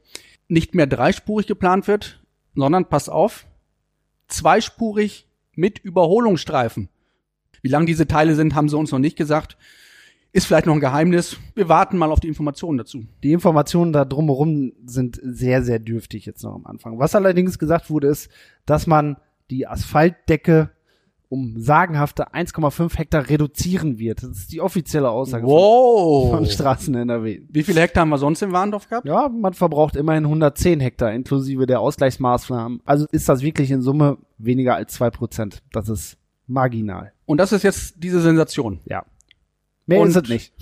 nicht 0.49 0.75
mehr 0.75 0.89
dreispurig 0.89 1.47
geplant 1.47 1.87
wird, 1.87 2.21
sondern, 2.57 2.89
passt 2.89 3.09
auf, 3.09 3.47
zweispurig 4.27 5.29
mit 5.55 5.79
Überholungsstreifen. 5.79 6.89
Wie 7.63 7.69
lang 7.69 7.87
diese 7.87 8.09
Teile 8.09 8.35
sind, 8.35 8.57
haben 8.57 8.69
sie 8.69 8.77
uns 8.77 8.91
noch 8.91 8.99
nicht 8.99 9.17
gesagt. 9.17 9.57
Ist 10.33 10.47
vielleicht 10.49 10.67
noch 10.67 10.75
ein 10.75 10.81
Geheimnis. 10.81 11.37
Wir 11.55 11.69
warten 11.69 11.97
mal 11.97 12.11
auf 12.11 12.19
die 12.19 12.29
Informationen 12.29 12.79
dazu. 12.79 13.07
Die 13.23 13.31
Informationen 13.31 13.93
da 13.93 14.05
drumherum 14.05 14.73
sind 14.85 15.21
sehr, 15.23 15.63
sehr 15.63 15.79
dürftig 15.79 16.27
jetzt 16.27 16.43
noch 16.43 16.57
am 16.57 16.67
Anfang. 16.67 16.99
Was 16.99 17.15
allerdings 17.15 17.57
gesagt 17.57 17.89
wurde, 17.89 18.09
ist, 18.09 18.33
dass 18.67 18.89
man 18.89 19.17
die 19.49 19.69
Asphaltdecke 19.69 20.71
um 21.29 21.55
sagenhafte 21.61 22.33
1,5 22.33 22.97
Hektar 22.97 23.29
reduzieren 23.29 23.99
wird. 23.99 24.23
Das 24.23 24.31
ist 24.31 24.53
die 24.53 24.61
offizielle 24.61 25.11
Aussage 25.11 25.45
von, 25.45 25.53
Wow! 25.53 26.31
von 26.31 26.47
Straßen 26.47 26.95
NRW. 26.95 27.43
Wie 27.49 27.63
viele 27.63 27.81
Hektar 27.81 28.03
haben 28.03 28.11
wir 28.11 28.19
sonst 28.19 28.43
in 28.43 28.53
Warndorf 28.53 28.89
gehabt? 28.89 29.07
Ja, 29.07 29.29
man 29.29 29.53
verbraucht 29.55 29.97
immerhin 29.97 30.25
110 30.25 30.81
Hektar 30.81 31.13
inklusive 31.13 31.67
der 31.67 31.81
Ausgleichsmaßnahmen. 31.81 32.81
Also 32.85 33.07
ist 33.11 33.29
das 33.29 33.43
wirklich 33.43 33.71
in 33.71 33.83
Summe 33.83 34.19
weniger 34.39 34.77
als 34.77 34.93
zwei 34.95 35.11
Prozent. 35.11 35.63
Das 35.73 35.89
ist 35.89 36.17
marginal. 36.47 37.13
Und 37.25 37.39
das 37.39 37.53
ist 37.53 37.65
jetzt 37.65 37.95
diese 38.03 38.21
Sensation. 38.21 38.81
Ja. 38.85 39.05
Mehr 39.87 40.01
Und- 40.01 40.09
ist 40.09 40.17
es 40.17 40.29
nicht. 40.29 40.53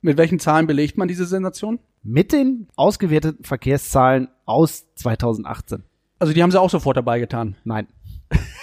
Mit 0.00 0.18
welchen 0.18 0.38
Zahlen 0.38 0.66
belegt 0.66 0.98
man 0.98 1.08
diese 1.08 1.24
Sensation? 1.24 1.78
Mit 2.02 2.32
den 2.32 2.68
ausgewerteten 2.76 3.44
Verkehrszahlen 3.44 4.28
aus 4.44 4.84
2018. 4.96 5.82
Also 6.18 6.32
die 6.34 6.42
haben 6.42 6.50
sie 6.50 6.60
auch 6.60 6.68
sofort 6.70 6.96
dabei 6.98 7.18
getan. 7.18 7.56
Nein. 7.64 7.86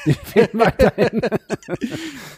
Die 0.06 0.14
fehlen 0.14 0.50
weiterhin. 0.54 1.22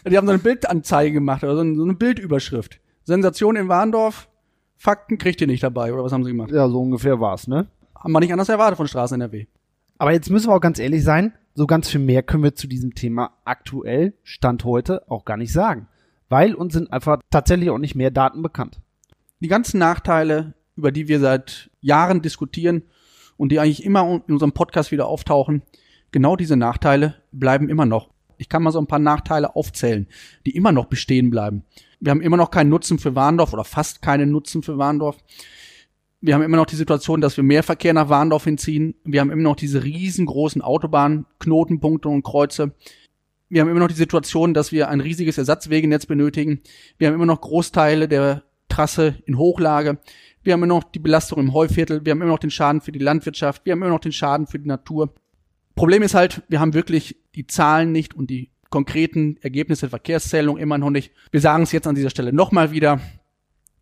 Die 0.08 0.16
haben 0.16 0.26
so 0.26 0.32
eine 0.32 0.42
Bildanzeige 0.42 1.12
gemacht 1.12 1.42
oder 1.44 1.54
so 1.54 1.60
eine, 1.60 1.76
so 1.76 1.82
eine 1.82 1.94
Bildüberschrift. 1.94 2.80
Sensation 3.04 3.56
in 3.56 3.68
Warndorf, 3.68 4.28
Fakten 4.76 5.18
kriegt 5.18 5.40
ihr 5.40 5.46
nicht 5.46 5.62
dabei, 5.62 5.92
oder 5.92 6.04
was 6.04 6.12
haben 6.12 6.24
sie 6.24 6.30
gemacht? 6.30 6.50
Ja, 6.50 6.68
so 6.68 6.80
ungefähr 6.80 7.20
war's, 7.20 7.46
ne? 7.46 7.68
Haben 7.94 8.12
wir 8.12 8.20
nicht 8.20 8.32
anders 8.32 8.48
erwartet 8.48 8.76
von 8.76 8.88
Straßen 8.88 9.20
NRW. 9.20 9.46
Aber 9.98 10.12
jetzt 10.12 10.30
müssen 10.30 10.48
wir 10.48 10.54
auch 10.54 10.60
ganz 10.60 10.78
ehrlich 10.78 11.02
sein, 11.04 11.32
so 11.54 11.66
ganz 11.66 11.88
viel 11.88 12.00
mehr 12.00 12.22
können 12.22 12.42
wir 12.42 12.54
zu 12.54 12.66
diesem 12.66 12.94
Thema 12.94 13.32
aktuell, 13.44 14.14
Stand 14.24 14.64
heute, 14.64 15.08
auch 15.10 15.24
gar 15.24 15.36
nicht 15.36 15.52
sagen. 15.52 15.88
Weil 16.28 16.54
uns 16.54 16.74
sind 16.74 16.92
einfach 16.92 17.20
tatsächlich 17.30 17.70
auch 17.70 17.78
nicht 17.78 17.94
mehr 17.94 18.10
Daten 18.10 18.42
bekannt. 18.42 18.80
Die 19.40 19.48
ganzen 19.48 19.78
Nachteile, 19.78 20.54
über 20.76 20.90
die 20.90 21.08
wir 21.08 21.20
seit 21.20 21.70
Jahren 21.80 22.22
diskutieren 22.22 22.82
und 23.36 23.52
die 23.52 23.60
eigentlich 23.60 23.84
immer 23.84 24.20
in 24.26 24.32
unserem 24.34 24.52
Podcast 24.52 24.90
wieder 24.90 25.06
auftauchen, 25.06 25.62
genau 26.14 26.36
diese 26.36 26.56
Nachteile 26.56 27.16
bleiben 27.32 27.68
immer 27.68 27.86
noch. 27.86 28.08
Ich 28.38 28.48
kann 28.48 28.62
mal 28.62 28.70
so 28.70 28.78
ein 28.78 28.86
paar 28.86 29.00
Nachteile 29.00 29.56
aufzählen, 29.56 30.06
die 30.46 30.54
immer 30.54 30.70
noch 30.70 30.86
bestehen 30.86 31.28
bleiben. 31.28 31.64
Wir 31.98 32.10
haben 32.12 32.20
immer 32.20 32.36
noch 32.36 32.52
keinen 32.52 32.70
Nutzen 32.70 33.00
für 33.00 33.16
Warndorf 33.16 33.52
oder 33.52 33.64
fast 33.64 34.00
keinen 34.00 34.30
Nutzen 34.30 34.62
für 34.62 34.78
Warndorf. 34.78 35.16
Wir 36.20 36.34
haben 36.34 36.42
immer 36.42 36.56
noch 36.56 36.66
die 36.66 36.76
Situation, 36.76 37.20
dass 37.20 37.36
wir 37.36 37.42
mehr 37.42 37.64
Verkehr 37.64 37.92
nach 37.92 38.08
Warndorf 38.08 38.44
hinziehen. 38.44 38.94
Wir 39.04 39.20
haben 39.20 39.32
immer 39.32 39.42
noch 39.42 39.56
diese 39.56 39.82
riesengroßen 39.82 40.62
Autobahnknotenpunkte 40.62 42.08
und 42.08 42.22
Kreuze. 42.22 42.74
Wir 43.48 43.60
haben 43.60 43.68
immer 43.68 43.80
noch 43.80 43.88
die 43.88 43.94
Situation, 43.94 44.54
dass 44.54 44.70
wir 44.70 44.88
ein 44.90 45.00
riesiges 45.00 45.36
Ersatzwegenetz 45.36 46.06
benötigen. 46.06 46.60
Wir 46.96 47.08
haben 47.08 47.14
immer 47.14 47.26
noch 47.26 47.40
Großteile 47.40 48.06
der 48.06 48.44
Trasse 48.68 49.16
in 49.26 49.36
Hochlage. 49.36 49.98
Wir 50.44 50.52
haben 50.52 50.60
immer 50.60 50.74
noch 50.74 50.84
die 50.84 51.00
Belastung 51.00 51.40
im 51.40 51.52
Heuviertel. 51.52 52.04
Wir 52.04 52.12
haben 52.12 52.22
immer 52.22 52.30
noch 52.30 52.38
den 52.38 52.52
Schaden 52.52 52.80
für 52.80 52.92
die 52.92 53.00
Landwirtschaft. 53.00 53.64
Wir 53.64 53.72
haben 53.72 53.82
immer 53.82 53.90
noch 53.90 54.00
den 54.00 54.12
Schaden 54.12 54.46
für 54.46 54.60
die 54.60 54.68
Natur. 54.68 55.12
Problem 55.74 56.02
ist 56.02 56.14
halt, 56.14 56.42
wir 56.48 56.60
haben 56.60 56.74
wirklich 56.74 57.16
die 57.34 57.46
Zahlen 57.46 57.92
nicht 57.92 58.14
und 58.14 58.30
die 58.30 58.50
konkreten 58.70 59.36
Ergebnisse 59.40 59.82
der 59.82 59.90
Verkehrszählung 59.90 60.56
immer 60.56 60.78
noch 60.78 60.90
nicht. 60.90 61.12
Wir 61.30 61.40
sagen 61.40 61.62
es 61.62 61.72
jetzt 61.72 61.86
an 61.86 61.94
dieser 61.94 62.10
Stelle 62.10 62.32
nochmal 62.32 62.70
wieder. 62.70 63.00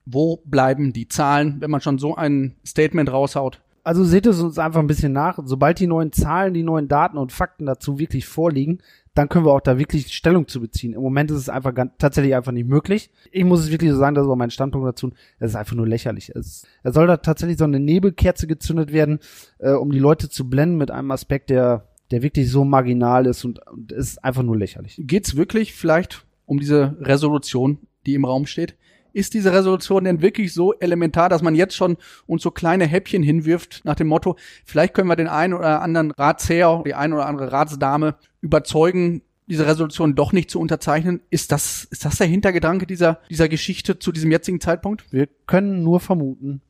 Wo 0.05 0.43
bleiben 0.45 0.93
die 0.93 1.09
Zahlen, 1.09 1.61
wenn 1.61 1.71
man 1.71 1.81
schon 1.81 1.99
so 1.99 2.17
ein 2.17 2.57
Statement 2.67 3.11
raushaut? 3.11 3.63
Also 3.85 4.05
seht 4.05 4.27
es 4.27 4.41
uns 4.41 4.59
einfach 4.59 4.81
ein 4.81 4.87
bisschen 4.87 5.13
nach. 5.13 5.39
Sobald 5.45 5.81
die 5.81 5.89
neuen 5.89 6.13
Zahlen, 6.13 6.55
die 6.55 6.63
neuen 6.63 6.87
Daten 6.87 7.19
und 7.19 7.33
Fakten 7.33 7.67
dazu 7.67 7.99
wirklich 7.99 8.27
vorliegen, 8.27 8.79
dann 9.15 9.29
können 9.29 9.45
wir 9.45 9.53
auch 9.53 9.61
da 9.61 9.79
wirklich 9.79 10.13
Stellung 10.13 10.49
zu 10.49 10.61
beziehen. 10.61 10.95
Im 10.95 11.03
Moment 11.03 11.31
ist 11.31 11.39
es 11.39 11.49
einfach 11.49 11.75
ganz, 11.75 11.93
tatsächlich 11.99 12.35
einfach 12.35 12.53
nicht 12.53 12.69
möglich. 12.69 13.11
Ich 13.31 13.45
muss 13.45 13.61
es 13.61 13.71
wirklich 13.71 13.91
so 13.91 13.99
sagen, 13.99 14.15
das 14.15 14.25
ist 14.25 14.31
auch 14.31 14.37
mein 14.37 14.51
Standpunkt 14.51 14.87
dazu. 14.89 15.13
Es 15.39 15.51
ist 15.51 15.57
einfach 15.57 15.75
nur 15.75 15.87
lächerlich. 15.87 16.31
Es, 16.35 16.67
es 16.83 16.95
soll 16.95 17.07
da 17.07 17.19
tatsächlich 17.19 17.59
so 17.59 17.65
eine 17.65 17.81
Nebelkerze 17.81 18.47
gezündet 18.47 18.93
werden, 18.93 19.19
äh, 19.59 19.73
um 19.73 19.91
die 19.91 19.99
Leute 19.99 20.31
zu 20.31 20.49
blenden 20.49 20.79
mit 20.79 20.91
einem 20.91 21.11
Aspekt, 21.11 21.51
der, 21.51 21.89
der 22.11 22.23
wirklich 22.23 22.51
so 22.51 22.65
marginal 22.65 23.27
ist 23.27 23.45
und, 23.45 23.67
und 23.67 23.93
ist 23.93 24.23
einfach 24.25 24.43
nur 24.43 24.57
lächerlich. 24.57 24.97
Geht's 24.99 25.37
wirklich 25.37 25.75
vielleicht 25.75 26.25
um 26.47 26.59
diese 26.59 26.97
Resolution, 27.01 27.79
die 28.07 28.15
im 28.15 28.25
Raum 28.25 28.47
steht? 28.47 28.77
Ist 29.13 29.35
diese 29.35 29.53
Resolution 29.53 30.05
denn 30.05 30.23
wirklich 30.23 30.55
so 30.55 30.73
elementar, 30.75 31.29
dass 31.29 31.43
man 31.43 31.55
jetzt 31.55 31.77
schon 31.77 31.97
uns 32.27 32.43
so 32.43 32.51
kleine 32.51 32.87
Häppchen 32.87 33.23
hinwirft 33.23 33.83
nach 33.85 33.95
dem 33.95 34.09
Motto, 34.09 34.37
vielleicht 34.65 34.95
können 34.95 35.09
wir 35.09 35.17
den 35.17 35.29
einen 35.29 35.55
oder 35.55 35.83
anderen 35.83 36.11
Ratsherr, 36.11 36.83
die 36.87 36.95
eine 36.95 37.15
oder 37.15 37.27
andere 37.27 37.53
Ratsdame 37.53 38.17
überzeugen, 38.41 39.23
diese 39.49 39.67
Resolution 39.67 40.15
doch 40.15 40.33
nicht 40.33 40.51
zu 40.51 40.61
unterzeichnen? 40.61 41.21
Ist 41.31 41.53
das, 41.53 41.85
ist 41.91 42.05
das 42.05 42.17
der 42.17 42.27
Hintergedanke 42.27 42.87
dieser, 42.87 43.21
dieser 43.29 43.49
Geschichte 43.49 43.99
zu 43.99 44.13
diesem 44.13 44.31
jetzigen 44.31 44.61
Zeitpunkt? 44.61 45.13
Wir 45.13 45.29
können 45.47 45.83
nur 45.83 46.01
vermuten. 46.01 46.63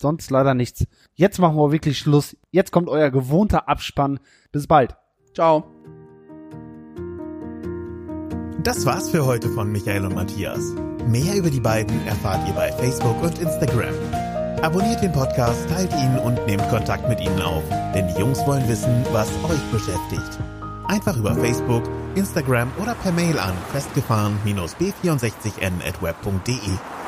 Sonst 0.00 0.30
leider 0.30 0.54
nichts. 0.54 0.86
Jetzt 1.14 1.38
machen 1.38 1.56
wir 1.56 1.72
wirklich 1.72 1.98
Schluss. 1.98 2.36
Jetzt 2.50 2.72
kommt 2.72 2.88
euer 2.88 3.10
gewohnter 3.10 3.68
Abspann. 3.68 4.18
Bis 4.50 4.66
bald. 4.66 4.96
Ciao. 5.34 5.64
Das 8.62 8.84
war's 8.84 9.10
für 9.10 9.24
heute 9.24 9.48
von 9.48 9.70
Michael 9.70 10.04
und 10.04 10.14
Matthias. 10.14 10.74
Mehr 11.10 11.34
über 11.34 11.50
die 11.50 11.58
beiden 11.58 12.06
erfahrt 12.06 12.46
ihr 12.46 12.54
bei 12.54 12.70
Facebook 12.70 13.20
und 13.20 13.36
Instagram. 13.40 13.92
Abonniert 14.62 15.02
den 15.02 15.10
Podcast, 15.10 15.68
teilt 15.68 15.92
ihn 15.94 16.16
und 16.18 16.46
nehmt 16.46 16.68
Kontakt 16.68 17.08
mit 17.08 17.20
ihnen 17.20 17.42
auf, 17.42 17.64
denn 17.92 18.06
die 18.06 18.14
Jungs 18.20 18.38
wollen 18.46 18.68
wissen, 18.68 19.04
was 19.10 19.28
euch 19.42 19.60
beschäftigt. 19.72 20.38
Einfach 20.86 21.16
über 21.16 21.34
Facebook, 21.34 21.82
Instagram 22.14 22.70
oder 22.80 22.94
per 22.94 23.10
Mail 23.10 23.40
an 23.40 23.54
festgefahren-b64n 23.72 25.84
at 25.84 26.00
web.de. 26.00 26.99